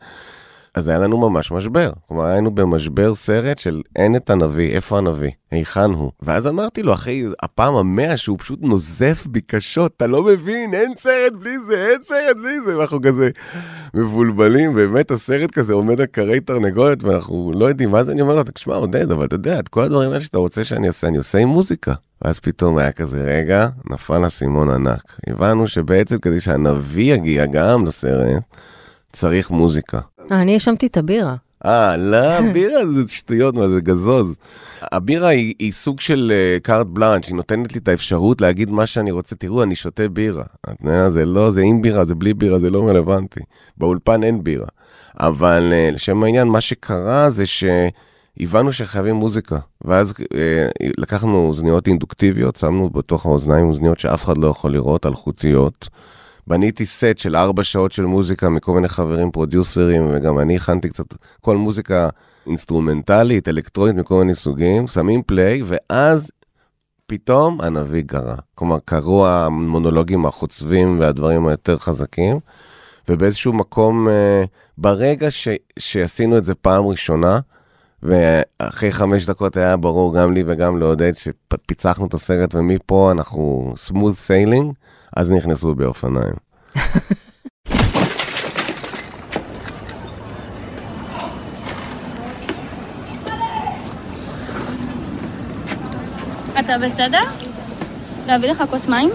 אז 0.74 0.88
היה 0.88 0.98
לנו 0.98 1.30
ממש 1.30 1.52
משבר. 1.52 1.90
כלומר, 2.08 2.24
היינו 2.24 2.50
במשבר 2.50 3.14
סרט 3.14 3.58
של 3.58 3.82
אין 3.96 4.16
את 4.16 4.30
הנביא, 4.30 4.70
איפה 4.70 4.98
הנביא? 4.98 5.30
היכן 5.50 5.90
הוא? 5.90 6.10
ואז 6.22 6.46
אמרתי 6.46 6.82
לו, 6.82 6.92
אחי, 6.92 7.24
הפעם 7.42 7.74
המאה 7.74 8.16
שהוא 8.16 8.38
פשוט 8.38 8.58
נוזף 8.62 9.26
בי 9.26 9.40
קשות, 9.40 9.92
אתה 9.96 10.06
לא 10.06 10.22
מבין, 10.22 10.74
אין 10.74 10.92
סרט 10.96 11.32
בלי 11.32 11.58
זה, 11.58 11.86
אין 11.90 12.02
סרט 12.02 12.36
בלי 12.42 12.60
זה, 12.60 12.78
ואנחנו 12.78 13.00
כזה 13.02 13.30
מבולבלים, 13.94 14.74
באמת 14.74 15.10
הסרט 15.10 15.50
כזה 15.50 15.74
עומד 15.74 16.00
על 16.00 16.06
כרי 16.06 16.40
תרנגולת, 16.40 17.04
ואנחנו 17.04 17.52
לא 17.54 17.64
יודעים 17.64 18.02
זה, 18.02 18.12
אני 18.12 18.20
אומר 18.20 18.36
לו, 18.36 18.42
תשמע, 18.54 18.74
עודד, 18.74 19.10
אבל 19.10 19.26
אתה 19.26 19.34
יודע, 19.34 19.58
את 19.58 19.68
כל 19.68 19.82
הדברים 19.82 20.10
האלה 20.10 20.20
שאתה 20.20 20.38
רוצה 20.38 20.64
שאני 20.64 20.86
אעשה, 20.86 21.06
אני 21.06 21.16
עושה 21.16 21.38
עם 21.38 21.48
מוזיקה. 21.48 21.94
ואז 22.22 22.40
פתאום 22.40 22.78
היה 22.78 22.92
כזה 22.92 23.24
רגע, 23.24 23.68
נפל 23.90 24.26
אסימון 24.26 24.70
ענק. 24.70 25.18
הבנו 25.26 25.68
שבעצם 25.68 26.18
כדי 26.18 26.40
שהנביא 26.40 27.14
יגיע 27.14 27.46
גם 27.46 27.84
לסרט, 27.86 28.42
צריך 29.12 29.50
מוזיקה. 29.50 30.00
אה, 30.32 30.42
אני 30.42 30.54
האשמתי 30.54 30.86
את 30.86 30.96
הבירה. 30.96 31.34
אה, 31.64 31.96
לא, 31.96 32.52
בירה 32.52 32.80
זה 32.94 33.02
שטויות, 33.08 33.54
מה 33.54 33.68
זה 33.68 33.80
גזוז. 33.80 34.34
הבירה 34.92 35.28
היא, 35.28 35.54
היא 35.58 35.72
סוג 35.72 36.00
של 36.00 36.32
קארט 36.62 36.86
uh, 36.86 36.90
בלאנץ', 36.90 37.28
היא 37.28 37.36
נותנת 37.36 37.74
לי 37.74 37.80
את 37.80 37.88
האפשרות 37.88 38.40
להגיד 38.40 38.70
מה 38.70 38.86
שאני 38.86 39.10
רוצה. 39.10 39.36
תראו, 39.36 39.62
אני 39.62 39.76
שותה 39.76 40.08
בירה. 40.08 40.44
זה 41.08 41.24
לא, 41.24 41.50
זה 41.50 41.62
עם 41.62 41.82
בירה, 41.82 42.04
זה 42.04 42.14
בלי 42.14 42.34
בירה, 42.34 42.58
זה 42.58 42.70
לא 42.70 42.88
רלוונטי. 42.88 43.40
באולפן 43.76 44.22
אין 44.22 44.44
בירה. 44.44 44.66
אבל 45.20 45.72
uh, 45.72 45.94
לשם 45.94 46.24
העניין, 46.24 46.48
מה 46.48 46.60
שקרה 46.60 47.30
זה 47.30 47.44
שהבנו 47.46 48.72
שחייבים 48.72 49.14
מוזיקה. 49.14 49.58
ואז 49.84 50.12
uh, 50.20 50.24
לקחנו 50.98 51.46
אוזניות 51.46 51.88
אינדוקטיביות, 51.88 52.56
שמנו 52.56 52.90
בתוך 52.90 53.26
האוזניים 53.26 53.66
אוזניות 53.66 53.98
שאף 53.98 54.24
אחד 54.24 54.38
לא 54.38 54.46
יכול 54.46 54.72
לראות, 54.72 55.06
אלחוטיות. 55.06 55.88
בניתי 56.46 56.86
סט 56.86 57.18
של 57.18 57.36
ארבע 57.36 57.64
שעות 57.64 57.92
של 57.92 58.04
מוזיקה 58.04 58.48
מכל 58.48 58.72
מיני 58.72 58.88
חברים 58.88 59.30
פרודיוסרים, 59.30 60.10
וגם 60.12 60.38
אני 60.38 60.56
הכנתי 60.56 60.88
קצת 60.88 61.04
כל 61.40 61.56
מוזיקה 61.56 62.08
אינסטרומנטלית, 62.46 63.48
אלקטרונית 63.48 63.96
מכל 63.96 64.14
מיני 64.14 64.34
סוגים, 64.34 64.86
שמים 64.86 65.22
play, 65.22 65.62
ואז 65.64 66.30
פתאום 67.06 67.60
הנביא 67.60 68.02
קרה. 68.06 68.36
כלומר, 68.54 68.78
קרו 68.84 69.26
המונולוגים 69.26 70.26
החוצבים 70.26 71.00
והדברים 71.00 71.46
היותר 71.46 71.78
חזקים, 71.78 72.40
ובאיזשהו 73.08 73.52
מקום, 73.52 74.08
אה, 74.08 74.44
ברגע 74.78 75.30
ש, 75.30 75.48
שעשינו 75.78 76.38
את 76.38 76.44
זה 76.44 76.54
פעם 76.54 76.86
ראשונה, 76.86 77.40
ואחרי 78.04 78.92
חמש 78.92 79.26
דקות 79.26 79.56
היה 79.56 79.76
ברור 79.76 80.14
גם 80.14 80.32
לי 80.32 80.44
וגם 80.46 80.78
לעודד 80.78 81.12
שפיצחנו 81.14 82.06
את 82.06 82.14
הסרט, 82.14 82.54
ומפה 82.54 83.10
אנחנו 83.12 83.74
smooth 83.88 84.28
sailing, 84.28 84.72
אז 85.16 85.30
נכנסו 85.30 85.74
באופניים. 85.74 86.34
אתה 96.60 96.78
בסדר? 96.84 97.22
להביא 98.26 98.50
לך 98.50 98.64
כוס 98.70 98.88
מים? 98.88 99.10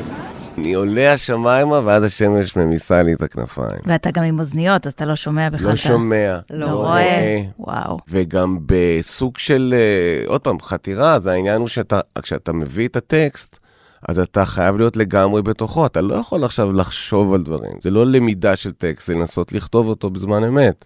אני 0.60 0.74
עולה 0.74 1.13
השמיימה, 1.13 1.80
ואז 1.86 2.04
השמש 2.04 2.56
ממיסה 2.56 3.04
לי 3.04 3.13
את 3.13 3.22
הכנפיים. 3.22 3.80
ואתה 3.86 4.12
גם 4.12 4.24
עם 4.24 4.39
אוזניות, 4.39 4.88
אז 4.88 4.93
אתה 4.93 5.06
לא 5.06 5.15
שומע 5.15 5.50
בכלל. 5.50 5.69
לא 5.69 5.76
שומע. 5.76 6.39
לא 6.50 6.60
לא 6.60 6.72
רואה. 6.72 7.41
וואו. 7.60 7.98
וגם 8.08 8.58
בסוג 8.65 9.38
של, 9.38 9.74
אה, 9.78 10.28
עוד 10.28 10.41
פעם, 10.41 10.60
חתירה, 10.62 11.19
זה 11.19 11.32
העניין 11.32 11.60
הוא 11.60 11.67
שאתה, 11.67 12.00
כשאתה 12.22 12.54
מביא 12.54 12.88
את 12.88 12.95
הטקסט, 12.95 13.60
אז 14.08 14.19
אתה 14.19 14.45
חייב 14.45 14.78
להיות 14.78 14.98
לגמרי 14.98 15.41
בתוכו, 15.41 15.86
אתה 15.86 16.02
לא 16.02 16.15
יכול 16.15 16.43
עכשיו 16.43 16.74
לחשוב 16.74 17.34
על 17.34 17.43
דברים. 17.43 17.72
זה 17.82 17.91
לא 17.91 18.06
למידה 18.06 18.56
של 18.56 18.72
טקסט, 18.72 19.08
זה 19.08 19.13
לנסות 19.13 19.52
לכתוב 19.52 19.88
אותו 19.88 20.10
בזמן 20.10 20.43
אמת. 20.43 20.86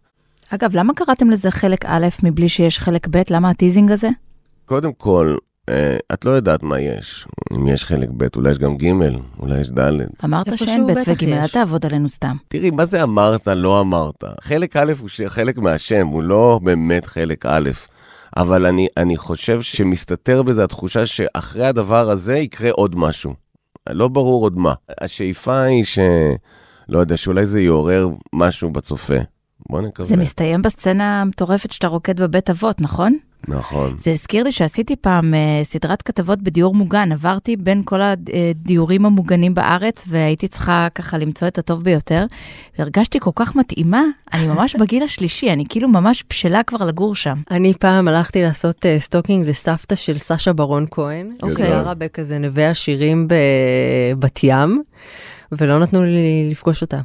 אגב, 0.50 0.76
למה 0.76 0.94
קראתם 0.94 1.30
לזה 1.30 1.52
חלק 1.52 1.86
א' 1.86 2.08
מבלי 2.24 2.50
שיש 2.50 2.80
חלק 2.80 3.08
ב'? 3.08 3.22
למה 3.30 3.50
הטיזינג 3.50 3.92
הזה? 3.92 4.10
קודם 4.66 4.94
כל, 4.94 5.36
את 6.14 6.26
לא 6.26 6.32
יודעת 6.32 6.64
מה 6.64 6.80
יש. 6.80 7.28
אם 7.54 7.68
יש 7.68 7.86
חלק 7.86 8.10
ב', 8.18 8.28
אולי 8.36 8.52
יש 8.52 8.58
גם 8.58 8.78
ג', 8.78 8.92
אולי 9.40 9.60
יש 9.60 9.70
ד'. 9.70 9.92
אמרת 10.24 10.58
שאין 10.58 10.88
ב' 10.88 10.90
וג', 11.08 11.24
אל. 11.24 11.48
תעבוד 11.48 11.86
עלינו 11.86 12.10
סתם. 12.10 12.36
תראי, 12.48 12.72
מה 12.72 12.86
זה 12.86 13.04
אמרת, 13.04 13.48
לא 13.48 13.80
אמרת? 13.80 14.24
חלק 14.42 14.76
א' 14.76 14.94
הוא 15.00 15.10
חלק 15.28 15.58
מהשם, 15.58 16.08
הוא 16.08 16.24
לא 16.24 16.60
באמת 16.64 17.06
חלק 17.06 17.46
א', 17.46 17.70
אבל 18.38 18.66
אני, 18.66 18.88
אני 18.98 19.18
חושב 19.18 19.62
שמסתתר 19.62 20.44
בזה 20.44 20.64
התחושה 20.64 21.06
שאחרי 21.06 21.66
הדבר 21.66 22.10
הזה 22.10 22.38
יקרה 22.38 22.72
עוד 22.72 22.96
משהו. 22.96 23.34
לא 23.90 24.08
ברור 24.08 24.44
עוד 24.44 24.58
מה. 24.58 24.74
השאיפה 25.02 25.62
היא 25.62 25.84
ש... 25.84 26.00
לא 26.90 27.00
יודע, 27.00 27.18
שאולי 27.18 27.46
זה 27.46 27.62
יעורר 27.62 28.10
משהו 28.34 28.72
בצופה. 28.72 29.18
בוא 29.70 29.82
נקווה. 29.82 30.06
זה 30.08 30.18
מסתיים 30.18 30.62
בסצנה 30.62 31.22
המטורפת 31.22 31.72
שאתה 31.72 31.88
רוקד 31.88 32.22
בבית 32.22 32.50
אבות, 32.50 32.82
נכון? 32.82 33.18
נכון. 33.48 33.96
זה 33.98 34.12
הזכיר 34.12 34.44
לי 34.44 34.52
שעשיתי 34.52 34.96
פעם 34.96 35.34
אה, 35.34 35.40
סדרת 35.64 36.02
כתבות 36.02 36.42
בדיור 36.42 36.76
מוגן, 36.76 37.12
עברתי 37.12 37.56
בין 37.56 37.82
כל 37.86 38.00
הדיורים 38.02 39.06
המוגנים 39.06 39.54
בארץ 39.54 40.06
והייתי 40.08 40.48
צריכה 40.48 40.88
ככה 40.96 41.18
למצוא 41.18 41.48
את 41.48 41.58
הטוב 41.58 41.84
ביותר, 41.84 42.26
והרגשתי 42.80 43.20
כל 43.20 43.32
כך 43.36 43.56
מתאימה, 43.56 44.04
אני 44.34 44.48
ממש 44.48 44.76
בגיל 44.76 45.04
השלישי, 45.04 45.52
אני 45.52 45.64
כאילו 45.70 45.88
ממש 45.88 46.24
בשלה 46.30 46.64
כבר 46.64 46.86
לגור 46.86 47.16
שם. 47.16 47.42
אני 47.52 47.74
פעם 47.74 48.08
הלכתי 48.08 48.42
לעשות 48.42 48.86
אה, 48.86 49.00
stalking 49.00 49.48
לסבתא 49.50 49.96
של 49.96 50.18
סשה 50.18 50.54
ברון 50.54 50.86
כהן, 50.92 51.32
אוקיי. 51.44 51.56
שגרה 51.66 51.94
בכזה 51.94 52.38
נווה 52.38 52.70
עשירים 52.70 53.28
בבת 54.16 54.40
ים, 54.44 54.82
ולא 55.52 55.80
נתנו 55.80 56.04
לי 56.04 56.48
לפגוש 56.52 56.82
אותה. 56.82 56.98
את 56.98 57.04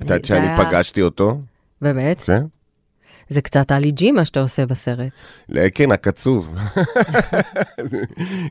יודעת 0.00 0.24
שאני 0.24 0.46
היה- 0.48 0.64
פגשתי 0.64 1.02
אותו? 1.02 1.38
באמת? 1.82 2.20
כן. 2.20 2.42
זה 3.28 3.40
קצת 3.40 3.72
עלי 3.72 3.90
ג'י 3.90 4.12
מה 4.12 4.24
שאתה 4.24 4.40
עושה 4.40 4.66
בסרט. 4.66 5.12
כן, 5.74 5.92
העצוב. 5.92 6.54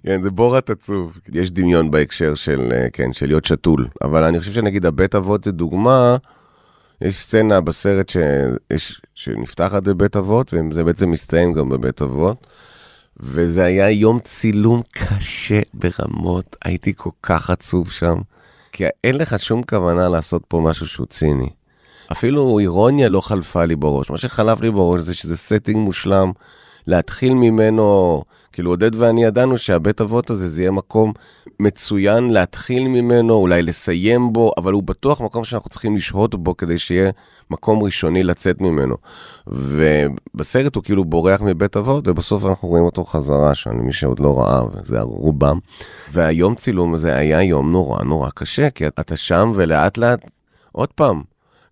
כן, 0.06 0.22
זה 0.24 0.30
בוראט 0.30 0.70
עצוב. 0.70 1.20
יש 1.34 1.52
דמיון 1.52 1.92
בהקשר 1.92 2.36
של, 2.36 2.70
אה, 2.72 2.88
כן, 2.94 3.14
של 3.14 3.26
להיות 3.26 3.46
שתול. 3.46 3.88
אבל 4.04 4.24
אני 4.24 4.40
חושב 4.40 4.52
שנגיד 4.52 4.86
הבית 4.86 5.16
אבות 5.16 5.44
זה 5.44 5.52
דוגמה, 5.52 6.18
יש 7.02 7.16
סצנה 7.16 7.62
בסרט 7.62 8.10
שיש, 8.10 9.02
שנפתחת 9.16 9.84
בבית 9.84 10.16
אבות, 10.16 10.54
וזה 10.70 10.84
בעצם 10.84 11.12
מסתיים 11.12 11.54
גם 11.54 11.70
בבית 11.70 12.02
אבות. 12.02 12.48
וזה 13.20 13.64
היה 13.64 13.92
יום 13.92 14.20
צילום 14.20 14.82
קשה 14.92 15.60
ברמות, 15.74 16.56
הייתי 16.66 16.94
כל 16.96 17.10
כך 17.24 17.50
עצוב 17.50 17.92
שם. 17.92 18.18
כי 18.72 18.84
אין 19.04 19.16
לך 19.18 19.40
שום 19.40 19.64
כוונה 19.64 20.10
לעשות 20.10 20.44
פה 20.48 20.62
משהו 20.64 20.88
שהוא 20.88 21.08
ציני. 21.08 21.50
אפילו 22.12 22.60
אירוניה 22.60 23.10
לא 23.10 23.22
חלפה 23.22 23.66
לי 23.66 23.76
בראש. 23.76 24.10
מה 24.10 24.18
שחלף 24.18 24.62
לי 24.62 24.72
בראש 24.72 25.02
זה 25.02 25.14
שזה 25.14 25.38
setting 25.38 25.78
מושלם, 25.78 26.32
להתחיל 26.88 27.34
ממנו, 27.34 28.24
כאילו 28.52 28.72
עודד 28.72 28.96
ואני 28.96 29.24
ידענו 29.24 29.58
שהבית 29.58 30.02
אבות 30.02 30.30
הזה 30.30 30.48
זה 30.48 30.62
יהיה 30.62 30.72
מקום 30.72 31.14
מצוין 31.60 32.30
להתחיל 32.30 32.88
ממנו, 32.88 33.34
אולי 33.34 33.62
לסיים 33.62 34.34
בו, 34.34 34.52
אבל 34.58 34.74
הוא 34.74 34.84
בטוח 34.84 35.22
מקום 35.22 35.44
שאנחנו 35.44 35.70
צריכים 35.70 35.96
לשהות 35.96 36.36
בו 36.36 36.58
כדי 36.58 36.78
שיהיה 36.78 37.12
מקום 37.52 37.84
ראשוני 37.84 38.24
לצאת 38.24 38.62
ממנו. 38.62 38.96
ובסרט 39.48 40.76
הוא 40.76 40.84
כאילו 40.84 41.06
בורח 41.06 41.42
מבית 41.42 41.78
אבות, 41.78 42.08
ובסוף 42.08 42.46
אנחנו 42.46 42.68
רואים 42.68 42.84
אותו 42.84 43.04
חזרה 43.04 43.56
שם, 43.56 43.70
למי 43.70 43.94
שעוד 43.94 44.20
לא 44.20 44.40
ראה, 44.40 44.62
וזה 44.74 45.02
רובם. 45.02 45.60
והיום 46.12 46.56
צילום 46.56 46.94
הזה 46.94 47.16
היה 47.16 47.44
יום 47.44 47.72
נורא 47.72 48.04
נורא 48.04 48.30
קשה, 48.36 48.70
כי 48.70 48.88
אתה 48.88 49.18
שם 49.18 49.52
ולאט 49.56 49.98
לאט, 49.98 50.32
עוד 50.72 50.90
פעם, 50.90 51.22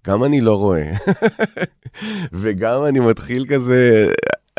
גם 0.08 0.24
אני 0.24 0.42
לא 0.42 0.58
רואה. 0.58 0.92
וגם 2.34 2.86
אני 2.86 3.00
מתחיל 3.00 3.46
כזה, 3.50 4.08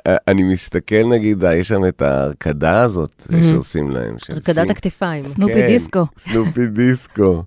אני 0.06 0.42
מסתכל 0.42 1.06
נגיד, 1.08 1.44
יש 1.54 1.68
שם 1.68 1.86
את 1.88 2.02
ההרקדה 2.02 2.82
הזאת. 2.82 3.26
שעושים 3.42 3.90
להם. 3.90 4.16
הרקדת. 4.28 4.70
הכתפיים. 4.70 5.22
סנופי 5.22 5.54
כן. 5.54 5.66
דיסקו. 5.66 6.04
סנופי 6.18 6.66
דיסקו. 6.66 7.42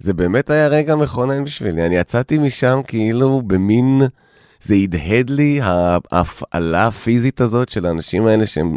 זה 0.00 0.14
באמת 0.14 0.50
היה 0.50 0.68
רגע 0.68 0.96
מכונן 0.96 1.44
בשבילי. 1.44 1.86
אני 1.86 1.96
יצאתי 1.96 2.38
משם 2.38 2.80
כאילו 2.86 3.42
במין, 3.42 4.02
זה 4.62 4.74
הדהד 4.74 5.30
לי 5.30 5.60
ההפעלה 6.12 6.86
הפיזית 6.86 7.40
הזאת 7.40 7.68
של 7.68 7.86
האנשים 7.86 8.26
האלה 8.26 8.46
שהם 8.46 8.76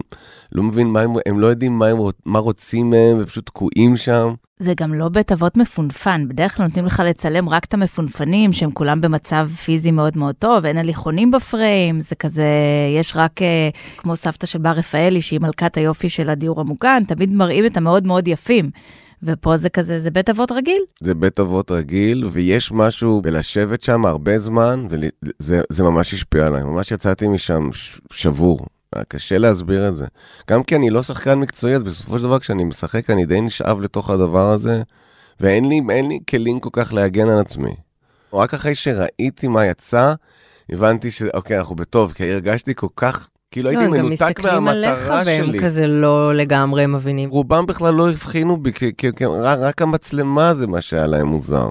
לא 0.51 0.63
מבין 0.63 0.87
מה 0.87 1.01
הם, 1.01 1.13
הם 1.25 1.39
לא 1.39 1.47
יודעים 1.47 1.77
מה, 1.77 1.87
הם, 1.87 1.97
מה 2.25 2.39
רוצים 2.39 2.89
מהם, 2.89 3.17
ופשוט 3.21 3.45
תקועים 3.45 3.95
שם. 3.95 4.33
זה 4.59 4.73
גם 4.77 4.93
לא 4.93 5.09
בית 5.09 5.31
אבות 5.31 5.57
מפונפן, 5.57 6.27
בדרך 6.27 6.57
כלל 6.57 6.65
נותנים 6.65 6.85
לך 6.85 7.03
לצלם 7.05 7.49
רק 7.49 7.65
את 7.65 7.73
המפונפנים, 7.73 8.53
שהם 8.53 8.71
כולם 8.71 9.01
במצב 9.01 9.49
פיזי 9.65 9.91
מאוד 9.91 10.17
מאוד 10.17 10.35
טוב, 10.35 10.65
אין 10.65 10.77
הליכונים 10.77 11.31
בפריים, 11.31 12.01
זה 12.01 12.15
כזה, 12.15 12.47
יש 12.99 13.13
רק 13.15 13.41
אה, 13.41 13.69
כמו 13.97 14.15
סבתא 14.15 14.45
של 14.45 14.59
בר 14.59 14.69
רפאלי, 14.69 15.21
שהיא 15.21 15.39
מלכת 15.39 15.77
היופי 15.77 16.09
של 16.09 16.29
הדיור 16.29 16.61
המוגן, 16.61 17.03
תמיד 17.07 17.33
מראים 17.33 17.65
את 17.65 17.77
המאוד 17.77 18.07
מאוד 18.07 18.27
יפים. 18.27 18.69
ופה 19.25 19.57
זה 19.57 19.69
כזה, 19.69 19.99
זה 19.99 20.11
בית 20.11 20.29
אבות 20.29 20.51
רגיל. 20.51 20.81
זה 20.99 21.15
בית 21.15 21.39
אבות 21.39 21.71
רגיל, 21.71 22.25
ויש 22.31 22.71
משהו 22.71 23.21
בלשבת 23.21 23.83
שם 23.83 24.05
הרבה 24.05 24.37
זמן, 24.39 24.87
וזה 24.89 25.61
זה 25.69 25.83
ממש 25.83 26.13
השפיע 26.13 26.47
עליי. 26.47 26.63
ממש 26.63 26.91
יצאתי 26.91 27.27
משם 27.27 27.69
שבור. 28.11 28.65
קשה 29.07 29.37
להסביר 29.37 29.87
את 29.87 29.95
זה. 29.95 30.05
גם 30.49 30.63
כי 30.63 30.75
אני 30.75 30.89
לא 30.89 31.01
שחקן 31.01 31.39
מקצועי, 31.39 31.75
אז 31.75 31.83
בסופו 31.83 32.17
של 32.17 32.23
דבר 32.23 32.39
כשאני 32.39 32.63
משחק 32.63 33.09
אני 33.09 33.25
די 33.25 33.41
נשאב 33.41 33.81
לתוך 33.81 34.09
הדבר 34.09 34.49
הזה, 34.49 34.81
ואין 35.39 35.65
לי, 35.65 35.81
לי 36.01 36.19
כלים 36.29 36.59
כל 36.59 36.69
כך 36.73 36.93
להגן 36.93 37.29
על 37.29 37.39
עצמי. 37.39 37.75
רק 38.33 38.53
אחרי 38.53 38.75
שראיתי 38.75 39.47
מה 39.47 39.65
יצא, 39.65 40.13
הבנתי 40.69 41.11
שאוקיי, 41.11 41.57
אנחנו 41.59 41.75
בטוב, 41.75 42.13
כי 42.13 42.31
הרגשתי 42.31 42.75
כל 42.75 42.87
כך, 42.95 43.27
כאילו 43.51 43.69
הייתי 43.69 43.83
לא, 43.83 43.87
הם 43.87 43.93
גם 43.97 44.05
מנותק 44.05 44.21
מסתכלים 44.23 44.67
עליך 44.67 44.89
מהמטרה 44.89 45.23
והם 45.25 45.45
שלי. 45.45 45.59
כזה 45.59 45.87
לא 45.87 46.35
לגמרי 46.35 46.85
מבינים. 46.85 47.29
רובם 47.29 47.65
בכלל 47.65 47.93
לא 47.93 48.09
הבחינו 48.09 48.57
בי, 48.57 48.73
כי, 48.73 48.91
כי, 48.97 49.07
כי 49.15 49.25
רק, 49.25 49.59
רק 49.59 49.81
המצלמה 49.81 50.53
זה 50.53 50.67
מה 50.67 50.81
שהיה 50.81 51.07
להם 51.07 51.27
מוזר. 51.27 51.69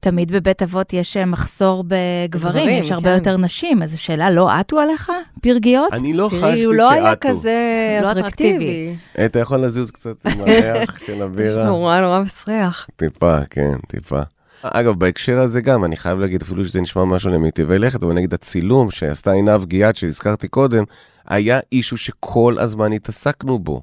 תמיד 0.00 0.32
בבית 0.32 0.62
אבות 0.62 0.92
יש 0.92 1.16
אה, 1.16 1.24
מחסור 1.24 1.84
בגברים, 1.84 2.28
גברים, 2.30 2.68
יש 2.68 2.92
הרבה 2.92 3.08
כן. 3.10 3.14
יותר 3.14 3.36
נשים, 3.36 3.82
אז 3.82 3.94
השאלה, 3.94 4.30
לא 4.30 4.50
עטו 4.50 4.78
עליך 4.80 5.12
פרגיות? 5.42 5.92
אני 5.92 6.12
לא 6.12 6.24
חשתי 6.28 6.40
תראי, 6.40 6.64
הוא 6.64 6.74
לא 6.74 6.90
היה 6.90 7.02
שעטו. 7.10 7.28
כזה 7.28 7.58
לא 8.02 8.12
אטרקטיבי. 8.12 8.54
אטרקטיבי. 8.54 8.96
אתה 9.24 9.38
יכול 9.38 9.58
לזוז 9.58 9.90
קצת 9.90 10.16
עם 10.26 10.40
הריח 10.40 10.98
של 11.06 11.16
זה 11.18 11.24
הבירה? 11.24 11.66
נורא 11.66 12.00
נורא 12.00 12.20
מסריח. 12.20 12.86
טיפה, 12.96 13.38
כן, 13.50 13.74
טיפה. 13.88 14.20
אגב, 14.62 14.98
בהקשר 14.98 15.38
הזה 15.38 15.60
גם, 15.60 15.84
אני 15.84 15.96
חייב 15.96 16.18
להגיד, 16.18 16.42
אפילו 16.42 16.64
שזה 16.64 16.80
נשמע 16.80 17.04
משהו 17.04 17.30
למיטיבי 17.30 17.78
לכת, 17.78 18.02
אבל 18.02 18.12
נגיד 18.12 18.34
הצילום 18.34 18.90
שעשתה 18.90 19.32
עינב 19.32 19.64
גיאת, 19.64 19.96
שהזכרתי 19.96 20.48
קודם, 20.48 20.84
היה 21.26 21.60
אישו 21.72 21.96
שכל 21.96 22.56
הזמן 22.58 22.92
התעסקנו 22.92 23.58
בו. 23.58 23.82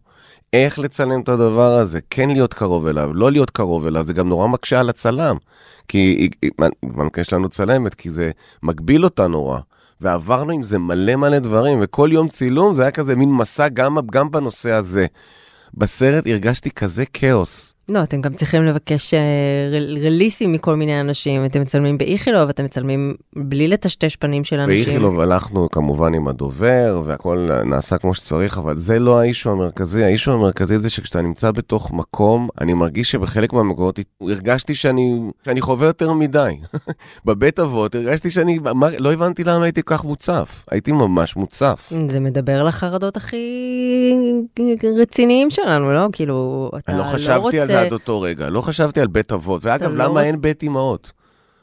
איך 0.54 0.80
לצלם 0.80 1.22
את 1.22 1.30
הדבר 1.30 1.72
הזה, 1.72 2.00
כן 2.10 2.30
להיות 2.30 2.54
קרוב 2.54 2.88
אליו, 2.88 3.14
לא 3.14 3.32
להיות 3.32 3.50
קרוב 3.50 3.88
אליו, 3.88 4.04
זה 4.04 4.14
גם 4.14 4.30
נורא 4.30 4.48
מקשה 4.48 4.80
על 4.80 4.90
הצלם. 4.90 5.36
כי 5.88 6.30
במקרה 6.84 7.24
שלנו 7.24 7.50
צלמת, 7.50 7.96
כי 7.96 8.10
זה 8.12 8.32
מגביל 8.64 9.04
אותה 9.04 9.28
נורא. 9.28 9.60
ועברנו 10.02 10.52
עם 10.52 10.64
זה 10.64 10.78
מלא 10.78 11.16
מלא 11.16 11.40
דברים, 11.40 11.80
וכל 11.82 12.10
יום 12.12 12.28
צילום 12.28 12.74
זה 12.74 12.82
היה 12.82 12.92
כזה 12.92 13.16
מין 13.16 13.34
מסע 13.34 13.68
גם, 13.70 13.98
גם 14.12 14.32
בנושא 14.32 14.72
הזה. 14.72 15.06
בסרט 15.74 16.28
הרגשתי 16.28 16.72
כזה 16.72 17.06
כאוס. 17.06 17.77
לא, 17.92 18.04
אתם 18.04 18.22
גם 18.22 18.34
צריכים 18.34 18.64
לבקש 18.66 19.14
אה, 19.14 19.20
רל- 19.72 19.98
רליסים 20.06 20.52
מכל 20.54 20.76
מיני 20.76 21.02
אנשים. 21.02 21.46
אתם 21.46 21.62
מצלמים 21.62 21.98
באיכילוב, 21.98 22.50
אתם 22.50 22.66
מצלמים 22.66 23.14
בלי 23.36 23.68
לטשטש 23.68 24.16
פנים 24.16 24.44
של 24.44 24.60
אנשים. 24.60 24.86
באיכילוב 24.86 25.20
הלכנו 25.20 25.70
כמובן 25.72 26.14
עם 26.14 26.28
הדובר, 26.28 27.02
והכל 27.06 27.50
נעשה 27.66 27.98
כמו 27.98 28.14
שצריך, 28.14 28.58
אבל 28.58 28.78
זה 28.78 29.00
לא 29.00 29.20
האישו 29.20 29.52
המרכזי. 29.52 30.04
האישו 30.04 30.32
המרכזי 30.34 30.80
זה 30.80 30.90
שכשאתה 30.90 31.22
נמצא 31.22 31.52
בתוך 31.52 31.92
מקום, 31.92 32.48
אני 32.62 32.74
מרגיש 32.74 33.12
שבחלק 33.12 33.54
מהמקומות 33.54 34.00
הרגשתי 34.22 34.76
שאני, 34.76 35.20
שאני 35.46 35.62
חווה 35.62 35.88
יותר 35.88 36.14
מדי. 36.14 36.54
בבית 37.26 37.60
אבות 37.60 37.96
הרגשתי 37.96 38.32
שאני, 38.32 38.60
לא 39.00 39.14
הבנתי 39.14 39.44
למה 39.44 39.64
הייתי 39.64 39.82
כל 39.84 39.96
כך 39.98 40.04
מוצף. 40.06 40.66
הייתי 40.72 40.92
ממש 40.92 41.36
מוצף. 41.36 41.94
זה 42.08 42.20
מדבר 42.20 42.64
לחרדות 42.64 43.18
הכי 43.18 43.46
רציניים 45.02 45.50
שלנו, 45.50 45.92
לא? 45.92 46.08
כאילו, 46.12 46.70
אתה 46.78 46.92
אני 46.92 47.00
לא 47.00 47.06
לא 47.06 47.36
רוצה... 47.38 47.77
זה 47.80 47.86
עד 47.86 47.94
אותו 47.94 48.22
רגע, 48.22 48.50
לא 48.50 48.62
חשבתי 48.62 49.02
על 49.02 49.08
בית 49.08 49.32
אבות. 49.32 49.66
ואגב, 49.66 49.92
לא 49.96 50.04
למה 50.06 50.24
אין 50.24 50.42
בית 50.42 50.64
אמהות? 50.64 51.12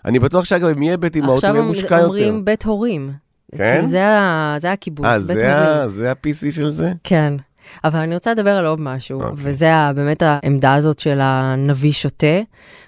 אני 0.05 0.19
בטוח 0.19 0.45
שאגב, 0.45 0.69
אם 0.69 0.83
יהיה 0.83 0.97
בית 0.97 1.17
עכשיו 1.17 1.51
הוא 1.51 1.57
יהיה 1.59 1.69
מושקע 1.69 1.95
יותר. 1.95 2.05
אומרים 2.05 2.45
בית 2.45 2.65
הורים. 2.65 3.11
כן? 3.57 3.83
זה 3.87 4.03
זה 4.59 4.73
הקיבוץ, 4.73 5.07
אה, 5.07 5.19
בית 5.19 5.27
זה 5.27 5.33
הורים. 5.59 5.83
ה- 5.83 5.89
זה 5.89 6.11
ה-PC 6.11 6.51
של 6.53 6.71
זה? 6.71 6.93
כן. 7.05 7.35
אבל 7.85 7.99
אני 8.01 8.15
רוצה 8.15 8.31
לדבר 8.33 8.51
על 8.51 8.67
עוד 8.67 8.81
משהו, 8.81 9.21
אוקיי. 9.21 9.33
וזה 9.37 9.67
באמת 9.95 10.23
העמדה 10.23 10.75
הזאת 10.75 10.99
של 10.99 11.19
הנביא 11.23 11.93
שותה, 11.93 12.41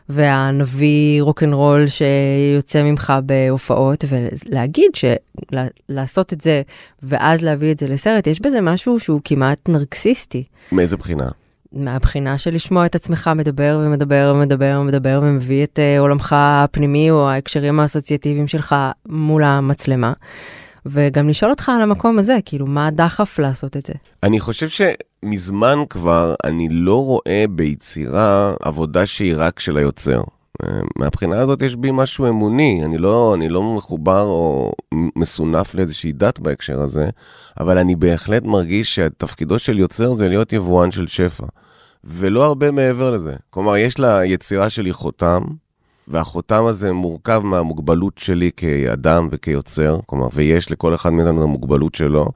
והנביא 0.08 1.22
רוקנרול 1.22 1.84
שיוצא 1.86 2.82
ממך 2.82 3.12
בהופעות, 3.26 4.04
ולהגיד 4.08 4.90
שלעשות 4.94 6.32
את 6.32 6.40
זה 6.40 6.62
ואז 7.02 7.42
להביא 7.42 7.72
את 7.72 7.78
זה 7.78 7.88
לסרט, 7.88 8.26
יש 8.26 8.40
בזה 8.40 8.60
משהו 8.60 9.00
שהוא 9.00 9.20
כמעט 9.24 9.68
נרקסיסטי. 9.68 10.44
מאיזה 10.72 10.96
בחינה? 10.96 11.28
מהבחינה 11.72 12.38
של 12.38 12.54
לשמוע 12.54 12.86
את 12.86 12.94
עצמך 12.94 13.30
מדבר 13.36 13.82
ומדבר 13.86 14.32
ומדבר 14.34 14.78
ומדבר 14.80 15.20
ומביא 15.22 15.64
את 15.64 15.78
uh, 15.78 16.00
עולמך 16.00 16.36
הפנימי 16.38 17.10
או 17.10 17.28
ההקשרים 17.28 17.80
האסוציאטיביים 17.80 18.46
שלך 18.46 18.74
מול 19.08 19.44
המצלמה. 19.44 20.12
וגם 20.86 21.28
לשאול 21.28 21.50
אותך 21.50 21.68
על 21.68 21.82
המקום 21.82 22.18
הזה, 22.18 22.38
כאילו, 22.44 22.66
מה 22.66 22.86
הדחף 22.86 23.38
לעשות 23.38 23.76
את 23.76 23.86
זה? 23.86 23.92
אני 24.22 24.40
חושב 24.40 24.68
שמזמן 24.68 25.78
כבר 25.90 26.34
אני 26.44 26.68
לא 26.70 27.04
רואה 27.04 27.44
ביצירה 27.50 28.54
עבודה 28.62 29.06
שהיא 29.06 29.34
רק 29.36 29.60
של 29.60 29.76
היוצר. 29.76 30.22
מהבחינה 30.98 31.40
הזאת 31.40 31.62
יש 31.62 31.76
בי 31.76 31.90
משהו 31.92 32.28
אמוני, 32.28 32.84
אני 32.84 32.98
לא, 32.98 33.34
אני 33.34 33.48
לא 33.48 33.62
מחובר 33.76 34.22
או 34.22 34.72
מסונף 35.16 35.74
לאיזושהי 35.74 36.12
דת 36.12 36.38
בהקשר 36.38 36.80
הזה, 36.80 37.08
אבל 37.60 37.78
אני 37.78 37.96
בהחלט 37.96 38.42
מרגיש 38.42 38.94
שתפקידו 38.94 39.58
של 39.58 39.78
יוצר 39.78 40.12
זה 40.12 40.28
להיות 40.28 40.52
יבואן 40.52 40.90
של 40.90 41.06
שפע, 41.06 41.46
ולא 42.04 42.44
הרבה 42.44 42.70
מעבר 42.70 43.10
לזה. 43.10 43.34
כלומר, 43.50 43.76
יש 43.76 43.98
ליצירה 43.98 44.70
שלי 44.70 44.92
חותם, 44.92 45.42
והחותם 46.08 46.64
הזה 46.64 46.92
מורכב 46.92 47.40
מהמוגבלות 47.44 48.18
שלי 48.18 48.50
כאדם 48.56 49.28
וכיוצר, 49.30 49.98
כלומר, 50.06 50.28
ויש 50.32 50.70
לכל 50.70 50.94
אחד 50.94 51.12
מאיתנו 51.12 51.42
המוגבלות 51.42 51.94
שלו, 51.94 52.28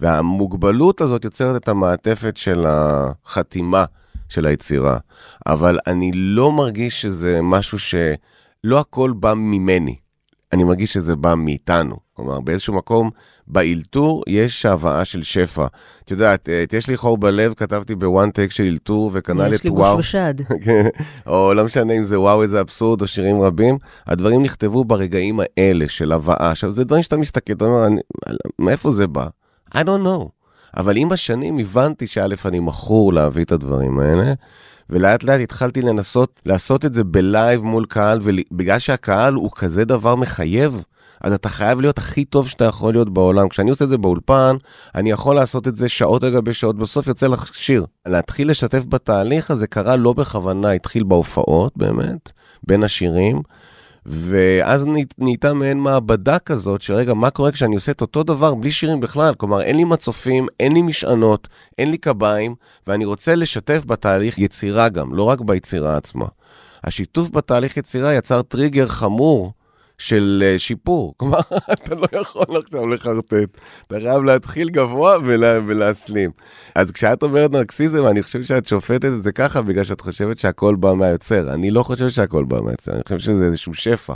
והמוגבלות 0.00 1.00
הזאת 1.00 1.24
יוצרת 1.24 1.62
את 1.62 1.68
המעטפת 1.68 2.36
של 2.36 2.66
החתימה 2.68 3.84
של 4.28 4.46
היצירה. 4.46 4.98
אבל 5.46 5.78
אני 5.86 6.10
לא 6.14 6.52
מרגיש 6.52 7.02
שזה 7.02 7.40
משהו 7.42 7.78
שלא 7.78 8.78
הכל 8.78 9.12
בא 9.16 9.34
ממני. 9.34 9.96
אני 10.52 10.64
מרגיש 10.64 10.92
שזה 10.92 11.16
בא 11.16 11.34
מאיתנו. 11.34 11.96
כלומר, 12.16 12.40
באיזשהו 12.40 12.74
מקום, 12.74 13.10
באלתור 13.46 14.22
יש 14.26 14.66
הבאה 14.66 15.04
של 15.04 15.22
שפע. 15.22 15.66
את 16.04 16.10
יודעת, 16.10 16.48
את 16.48 16.72
יש 16.72 16.88
לי 16.88 16.96
חור 16.96 17.18
בלב, 17.18 17.54
כתבתי 17.54 17.94
בוואן 17.94 18.30
טייק 18.30 18.50
של 18.50 18.62
אלתור, 18.62 19.10
וכנ"ל 19.14 19.52
יש 19.52 19.60
את 19.60 19.64
לי 19.64 19.70
וואו. 19.70 19.96
גוש 19.96 20.06
ושד. 20.06 20.34
כן, 20.64 20.88
או 21.26 21.54
לא 21.54 21.64
משנה 21.64 21.92
אם 21.92 22.04
זה 22.04 22.20
וואו 22.20 22.42
איזה 22.42 22.60
אבסורד 22.60 23.02
או 23.02 23.06
שירים 23.06 23.40
רבים, 23.40 23.78
הדברים 24.06 24.42
נכתבו 24.42 24.84
ברגעים 24.84 25.40
האלה 25.40 25.88
של 25.88 26.12
הבאה. 26.12 26.50
עכשיו, 26.50 26.70
זה 26.70 26.84
דברים 26.84 27.02
שאתה 27.02 27.16
מסתכל, 27.16 27.52
אתה 27.52 27.64
אומר, 27.64 27.88
מאיפה 28.58 28.90
זה 28.90 29.06
בא? 29.06 29.26
I 29.74 29.78
don't 29.78 30.04
know. 30.06 30.35
אבל 30.76 30.96
עם 30.96 31.12
השנים 31.12 31.58
הבנתי 31.58 32.06
שא', 32.06 32.34
אני 32.44 32.60
מכור 32.60 33.12
להביא 33.12 33.44
את 33.44 33.52
הדברים 33.52 33.98
האלה, 33.98 34.32
ולאט 34.90 35.22
לאט 35.22 35.40
התחלתי 35.40 35.82
לנסות 35.82 36.40
לעשות 36.46 36.84
את 36.84 36.94
זה 36.94 37.04
בלייב 37.04 37.64
מול 37.64 37.84
קהל, 37.88 38.20
ובגלל 38.22 38.78
שהקהל 38.78 39.34
הוא 39.34 39.50
כזה 39.54 39.84
דבר 39.84 40.14
מחייב, 40.14 40.82
אז 41.20 41.32
אתה 41.32 41.48
חייב 41.48 41.80
להיות 41.80 41.98
הכי 41.98 42.24
טוב 42.24 42.48
שאתה 42.48 42.64
יכול 42.64 42.94
להיות 42.94 43.12
בעולם. 43.12 43.48
כשאני 43.48 43.70
עושה 43.70 43.84
את 43.84 43.88
זה 43.88 43.98
באולפן, 43.98 44.56
אני 44.94 45.10
יכול 45.10 45.34
לעשות 45.34 45.68
את 45.68 45.76
זה 45.76 45.88
שעות 45.88 46.24
על 46.24 46.34
גבי 46.34 46.52
שעות, 46.52 46.76
בסוף 46.76 47.06
יוצא 47.06 47.26
לך 47.26 47.54
שיר. 47.54 47.86
להתחיל 48.06 48.50
לשתף 48.50 48.84
בתהליך 48.88 49.50
הזה 49.50 49.66
קרה 49.66 49.96
לא 49.96 50.12
בכוונה, 50.12 50.70
התחיל 50.70 51.04
בהופעות 51.04 51.72
באמת, 51.76 52.30
בין 52.66 52.82
השירים, 52.82 53.42
ואז 54.08 54.84
נה- 54.86 54.98
נהייתה 55.18 55.54
מעין 55.54 55.78
מעבדה 55.78 56.38
כזאת, 56.38 56.82
שרגע, 56.82 57.14
מה 57.14 57.30
קורה 57.30 57.52
כשאני 57.52 57.74
עושה 57.74 57.92
את 57.92 58.00
אותו 58.00 58.22
דבר 58.22 58.54
בלי 58.54 58.70
שירים 58.70 59.00
בכלל? 59.00 59.34
כלומר, 59.34 59.60
אין 59.62 59.76
לי 59.76 59.84
מצופים, 59.84 60.46
אין 60.60 60.72
לי 60.72 60.82
משענות, 60.82 61.48
אין 61.78 61.90
לי 61.90 61.98
קביים, 61.98 62.54
ואני 62.86 63.04
רוצה 63.04 63.34
לשתף 63.34 63.82
בתהליך 63.86 64.38
יצירה 64.38 64.88
גם, 64.88 65.14
לא 65.14 65.22
רק 65.22 65.40
ביצירה 65.40 65.96
עצמה. 65.96 66.26
השיתוף 66.84 67.30
בתהליך 67.30 67.76
יצירה 67.76 68.14
יצר 68.14 68.42
טריגר 68.42 68.88
חמור 68.88 69.52
של 69.98 70.44
אה, 70.46 70.58
שיפור. 70.58 71.14
כלומר, 71.18 71.40
אתה 71.72 71.94
לא 71.94 72.20
יכול 72.20 72.56
עכשיו 72.56 72.86
לחרטט, 72.86 73.60
אתה 73.86 74.00
חייב 74.00 74.22
להתחיל 74.22 74.68
גבוה 74.68 75.16
ולה, 75.24 75.58
ולהסלים. 75.66 76.30
אז 76.74 76.90
כשאת 76.90 77.22
אומרת 77.22 77.50
נרקסיזם, 77.50 78.06
אני 78.06 78.22
חושב 78.22 78.42
שאת 78.42 78.68
שופטת 78.68 79.04
את 79.04 79.22
זה 79.22 79.32
ככה 79.32 79.62
בגלל 79.62 79.84
שאת 79.84 80.00
חושבת 80.00 80.38
שהכל 80.38 80.74
בא 80.74 80.94
מהיוצר. 80.94 81.54
אני 81.54 81.70
לא 81.70 81.82
חושב 81.82 82.08
שהכל 82.08 82.44
בא 82.44 82.60
מהיוצר, 82.60 82.92
אני 82.92 83.02
חושב 83.04 83.18
שזה 83.18 83.44
איזשהו 83.44 83.74
שפע. 83.74 84.14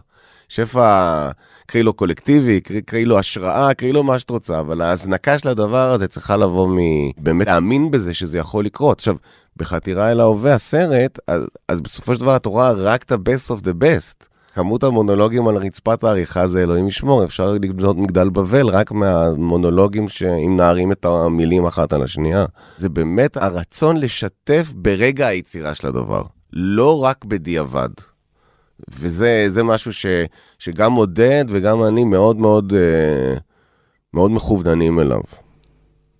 שפע, 0.49 1.31
קראי 1.67 1.83
לו 1.83 1.93
קולקטיבי, 1.93 2.61
קראי, 2.61 2.83
קראי 2.83 3.05
לו 3.05 3.19
השראה, 3.19 3.75
קראי 3.75 3.93
לו 3.93 4.03
מה 4.03 4.19
שאת 4.19 4.31
רוצה, 4.31 4.61
אבל 4.61 4.81
ההזנקה 4.81 5.39
של 5.39 5.49
הדבר 5.49 5.91
הזה 5.91 6.09
צריכה 6.09 6.37
לבוא 6.37 6.69
מ... 6.69 6.79
באמת 7.17 7.47
להאמין 7.47 7.91
בזה 7.91 8.15
שזה 8.15 8.39
יכול 8.39 8.65
לקרות. 8.65 8.99
עכשיו, 8.99 9.17
בחתירה 9.57 10.11
אל 10.11 10.21
ההווה, 10.21 10.55
הסרט, 10.55 11.19
אז, 11.27 11.47
אז 11.69 11.81
בסופו 11.81 12.15
של 12.15 12.21
דבר 12.21 12.37
את 12.37 12.47
רואה 12.47 12.73
רק 12.73 13.03
את 13.03 13.13
ה-best 13.13 13.51
of 13.51 13.61
the 13.61 13.83
best. 13.83 14.30
כמות 14.55 14.85
המונולוגים 14.85 15.49
על 15.49 15.57
רצפת 15.57 16.05
העריכה 16.05 16.47
זה 16.47 16.63
אלוהים 16.63 16.89
ישמור, 16.89 17.25
אפשר 17.25 17.53
לבנות 17.63 17.97
מגדל 17.97 18.29
בבל 18.29 18.67
רק 18.67 18.93
מהמונולוגים 18.93 20.09
שאם 20.09 20.57
נערים 20.57 20.93
את 20.93 21.05
המילים 21.05 21.67
אחת 21.67 21.93
על 21.93 22.03
השנייה. 22.03 22.45
זה 22.79 22.89
באמת 22.89 23.37
הרצון 23.37 23.97
לשתף 23.97 24.73
ברגע 24.75 25.27
היצירה 25.27 25.75
של 25.75 25.87
הדבר, 25.87 26.23
לא 26.53 27.05
רק 27.05 27.25
בדיעבד. 27.25 27.89
וזה 28.89 29.45
זה 29.49 29.63
משהו 29.63 29.93
ש, 29.93 30.07
שגם 30.59 30.93
עודד 30.93 31.45
וגם 31.49 31.85
אני 31.85 32.05
מאוד 32.05 32.37
מאוד, 32.37 32.73
אה, 32.73 33.39
מאוד 34.15 34.31
מכווננים 34.31 35.01
אליו. 35.01 35.21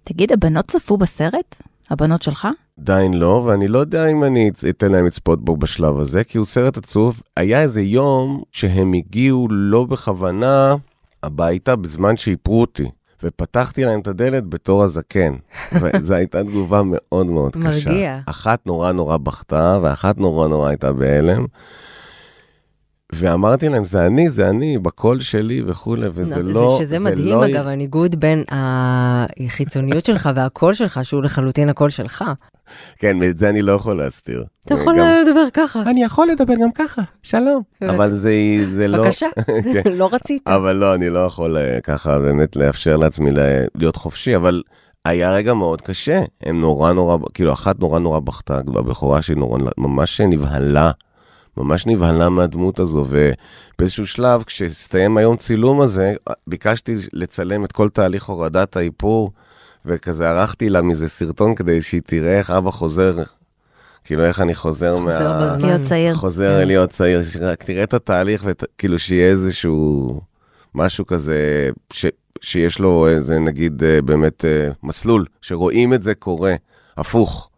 תגיד, 0.05 0.33
הבנות 0.33 0.67
צפו 0.67 0.97
בסרט? 0.97 1.57
הבנות 1.91 2.23
שלך? 2.23 2.49
עדיין 2.81 3.15
לא, 3.15 3.43
ואני 3.47 3.69
לא 3.69 3.79
יודע 3.79 4.07
אם 4.07 4.25
אני 4.25 4.51
אתן 4.71 4.93
להם 4.93 5.07
לצפות 5.07 5.45
בו 5.45 5.57
בשלב 5.57 5.99
הזה, 5.99 6.25
כי 6.25 6.39
הוא 6.39 6.47
סרט 6.47 6.77
עצוב. 6.77 7.23
היה 7.37 7.63
איזה 7.63 7.83
יום 7.83 8.43
שהם 8.53 8.93
הגיעו 8.93 9.49
לא 9.51 9.85
בכוונה 9.85 10.75
הביתה 11.23 11.77
בזמן 11.77 12.17
שאיפרו 12.17 12.61
אותי, 12.61 12.91
ופתחתי 13.23 13.85
להם 13.85 14.01
את 14.01 14.09
הדלת 14.09 14.47
בתור 14.47 14.83
הזקן. 14.83 15.35
וזו 15.81 16.15
הייתה 16.15 16.45
תגובה 16.45 16.83
מאוד 16.85 17.27
מאוד 17.27 17.53
קשה. 17.53 17.91
מרגיע. 17.91 18.21
אחת 18.27 18.67
נורא 18.67 18.93
נורא 18.93 19.17
בכתה, 19.17 19.79
ואחת 19.83 20.19
נורא 20.19 20.49
נורא 20.49 20.69
הייתה 20.69 20.93
בהלם. 20.93 21.47
ואמרתי 23.15 23.69
להם, 23.69 23.85
זה 23.85 24.07
אני, 24.07 24.31
זה 24.31 24.49
אני, 24.49 24.79
בקול 24.79 25.21
שלי 25.21 25.63
וכולי, 25.67 26.07
וזה 26.13 26.43
לא, 26.43 26.53
לא... 26.53 26.71
זה, 26.71 26.85
שזה 26.85 26.99
זה 26.99 27.05
מדהים, 27.05 27.39
לא... 27.39 27.47
אגב, 27.47 27.67
הניגוד 27.67 28.21
בין 28.21 28.45
החיצוניות 28.51 30.05
שלך 30.05 30.31
והקול 30.35 30.75
שלך, 30.75 31.01
שהוא 31.03 31.23
לחלוטין 31.23 31.69
הקול 31.69 31.91
שלך. 31.91 32.25
כן, 32.99 33.17
ואת 33.21 33.39
זה 33.39 33.49
אני 33.49 33.63
לא 33.63 33.73
יכול 33.73 33.99
להסתיר. 33.99 34.45
אתה 34.65 34.75
יכול 34.75 34.99
גם- 34.99 35.07
לדבר 35.27 35.45
ככה. 35.53 35.83
אני 35.83 36.03
יכול 36.05 36.29
לדבר 36.29 36.55
גם 36.63 36.73
ככה, 36.73 37.03
שלום. 37.23 37.63
אבל 37.89 38.11
זה, 38.11 38.33
זה 38.75 38.89
לא... 38.89 38.99
בבקשה, 38.99 39.27
כן. 39.73 39.93
לא 39.93 40.09
רצית. 40.13 40.49
אבל 40.49 40.73
לא, 40.77 40.95
אני 40.95 41.11
לא 41.11 41.19
יכול 41.19 41.57
אה, 41.57 41.81
ככה 41.81 42.19
באמת 42.19 42.57
לאפשר 42.57 42.97
לעצמי 42.97 43.31
להיות 43.75 43.97
חופשי, 43.97 44.37
אבל 44.37 44.63
היה 45.05 45.33
רגע 45.33 45.55
מאוד 45.55 45.81
קשה. 45.83 46.21
הם 46.43 46.61
נורא 46.61 46.93
נורא, 46.93 47.17
כאילו, 47.35 47.53
אחת 47.53 47.81
נורא 47.81 47.99
נורא 47.99 48.19
בכתה, 48.21 48.59
הבכורה 48.59 49.23
שלי 49.23 49.35
נורא, 49.35 49.59
ממש 49.79 50.21
נבהלה, 50.21 50.91
ממש 51.57 51.87
נבהלה 51.87 52.29
מהדמות 52.29 52.79
הזו, 52.79 53.07
ובאיזשהו 53.09 54.07
שלב, 54.07 54.43
כשהסתיים 54.43 55.17
היום 55.17 55.37
צילום 55.37 55.81
הזה, 55.81 56.15
ביקשתי 56.47 56.97
לצלם 57.13 57.65
את 57.65 57.73
כל 57.73 57.89
תהליך 57.89 58.25
הורדת 58.25 58.77
האיפור, 58.77 59.33
וכזה 59.87 60.31
ערכתי 60.31 60.69
לה 60.69 60.83
מזה 60.83 61.09
סרטון 61.09 61.55
כדי 61.55 61.83
שהיא 61.83 62.01
תראה 62.07 62.39
איך 62.39 62.51
אבא 62.51 62.71
חוזר, 62.71 63.23
כאילו 64.05 64.25
איך 64.25 64.41
אני 64.41 64.55
חוזר 64.55 64.97
מה... 64.97 65.11
חוזר 65.11 65.41
בזמן. 65.43 65.67
להיות 65.67 65.83
צעיר. 65.83 66.15
חוזר 66.15 66.65
להיות 66.65 66.91
צעיר, 66.91 67.23
רק 67.41 67.63
תראה 67.63 67.83
את 67.83 67.95
התהליך 67.95 68.43
וכאילו 68.45 68.99
שיהיה 68.99 69.31
איזשהו 69.31 70.21
משהו 70.75 71.07
כזה, 71.07 71.71
ש, 71.93 72.07
שיש 72.41 72.79
לו 72.79 73.09
איזה 73.09 73.39
נגיד 73.39 73.85
אה, 73.85 74.03
באמת 74.03 74.45
אה, 74.45 74.69
מסלול, 74.83 75.25
שרואים 75.43 75.95
את 75.95 76.03
זה 76.03 76.15
קורה, 76.15 76.55
הפוך. 76.97 77.50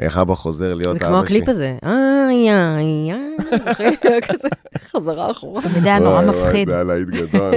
איך 0.00 0.18
אבא 0.18 0.34
חוזר 0.34 0.74
להיות 0.74 1.00
זה 1.00 1.06
אבא 1.06 1.08
כמו 1.08 1.18
הקליפ 1.20 1.44
שלי. 1.44 1.52
הזה. 1.52 1.76
איי, 1.82 2.50
איי, 2.52 3.12
איי, 3.78 4.20
כזה 4.28 4.48
חזרה 4.78 5.30
אחורה. 5.30 5.62
תמיד 5.62 5.84
היה 5.84 5.98
נורא 5.98 6.22
מפחיד. 6.22 6.68
זה 6.68 6.74
היה 6.74 6.84
להיט 6.84 7.08
גדול. 7.08 7.54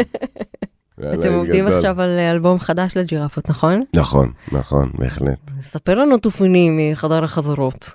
זה 0.97 1.13
אתם 1.13 1.33
עובדים. 1.33 1.67
עכשיו 1.67 2.01
על 2.01 2.19
אלבום 2.19 2.59
חדש 2.59 2.97
לג'ירפות, 2.97 3.49
נכון? 3.49 3.83
נכון, 3.95 4.31
נכון, 4.51 4.91
בהחלט. 4.97 5.51
ספר 5.59 5.99
לנו 5.99 6.17
תופינים 6.17 6.77
מחדר 6.91 7.23
החזרות. 7.23 7.93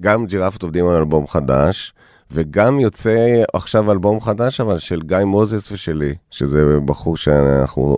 גם 0.00 0.26
ג'ירפות 0.26 0.62
עובדים 0.62 0.88
על 0.88 0.96
אלבום 0.96 1.26
חדש, 1.26 1.92
וגם 2.30 2.80
יוצא 2.80 3.42
עכשיו 3.52 3.92
אלבום 3.92 4.20
חדש, 4.20 4.60
אבל 4.60 4.78
של 4.78 5.00
גיא 5.02 5.18
מוזס 5.18 5.72
ושלי, 5.72 6.14
שזה 6.30 6.64
בחור 6.84 7.16
שאנחנו 7.16 7.96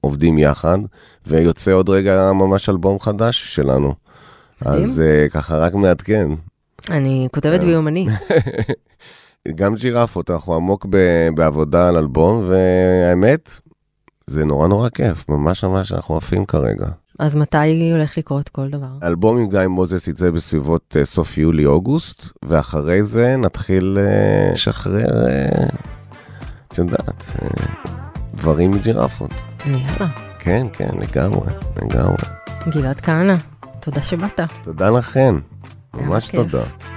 עובדים 0.00 0.38
יחד, 0.38 0.78
ויוצא 1.26 1.72
עוד 1.72 1.88
רגע 1.90 2.32
ממש 2.32 2.68
אלבום 2.68 2.98
חדש 2.98 3.54
שלנו. 3.54 3.94
אז 4.60 5.02
uh, 5.04 5.30
ככה 5.32 5.56
רק 5.56 5.74
מעדכן. 5.74 6.28
אני 6.90 7.28
כותבת 7.32 7.60
כן. 7.60 7.66
ביומני. 7.66 8.06
גם 9.54 9.74
ג'ירפות, 9.74 10.30
אנחנו 10.30 10.54
עמוק 10.54 10.86
בעבודה 11.34 11.88
על 11.88 11.96
אלבום, 11.96 12.48
והאמת, 12.48 13.60
זה 14.26 14.44
נורא 14.44 14.68
נורא 14.68 14.88
כיף, 14.88 15.28
ממש 15.28 15.64
ממש 15.64 15.92
אנחנו 15.92 16.16
עפים 16.16 16.46
כרגע. 16.46 16.86
אז 17.18 17.36
מתי 17.36 17.92
הולך 17.92 18.18
לקרות 18.18 18.48
כל 18.48 18.68
דבר? 18.68 18.86
אלבום 19.02 19.38
עם 19.38 19.48
גיא 19.48 19.66
מוזס 19.66 20.08
יצא 20.08 20.30
בסביבות 20.30 20.96
אה, 20.98 21.04
סוף 21.04 21.38
יולי-אוגוסט, 21.38 22.24
ואחרי 22.44 23.04
זה 23.04 23.36
נתחיל 23.36 23.98
אה, 24.00 24.52
לשחרר, 24.52 25.26
אה, 25.28 25.66
את 26.68 26.78
יודעת, 26.78 27.24
אה, 27.42 27.48
דברים 28.34 28.70
מג'ירפות. 28.70 29.30
יאללה. 29.66 30.08
כן, 30.38 30.66
כן, 30.72 30.90
לגמרי, 31.00 31.52
לגמרי. 31.82 32.22
גלעד 32.68 33.00
כהנא, 33.00 33.34
תודה 33.80 34.02
שבאת. 34.02 34.40
תודה 34.62 34.90
לכן, 34.90 35.34
ממש 35.94 36.30
תודה. 36.30 36.62
כיף. 36.62 36.88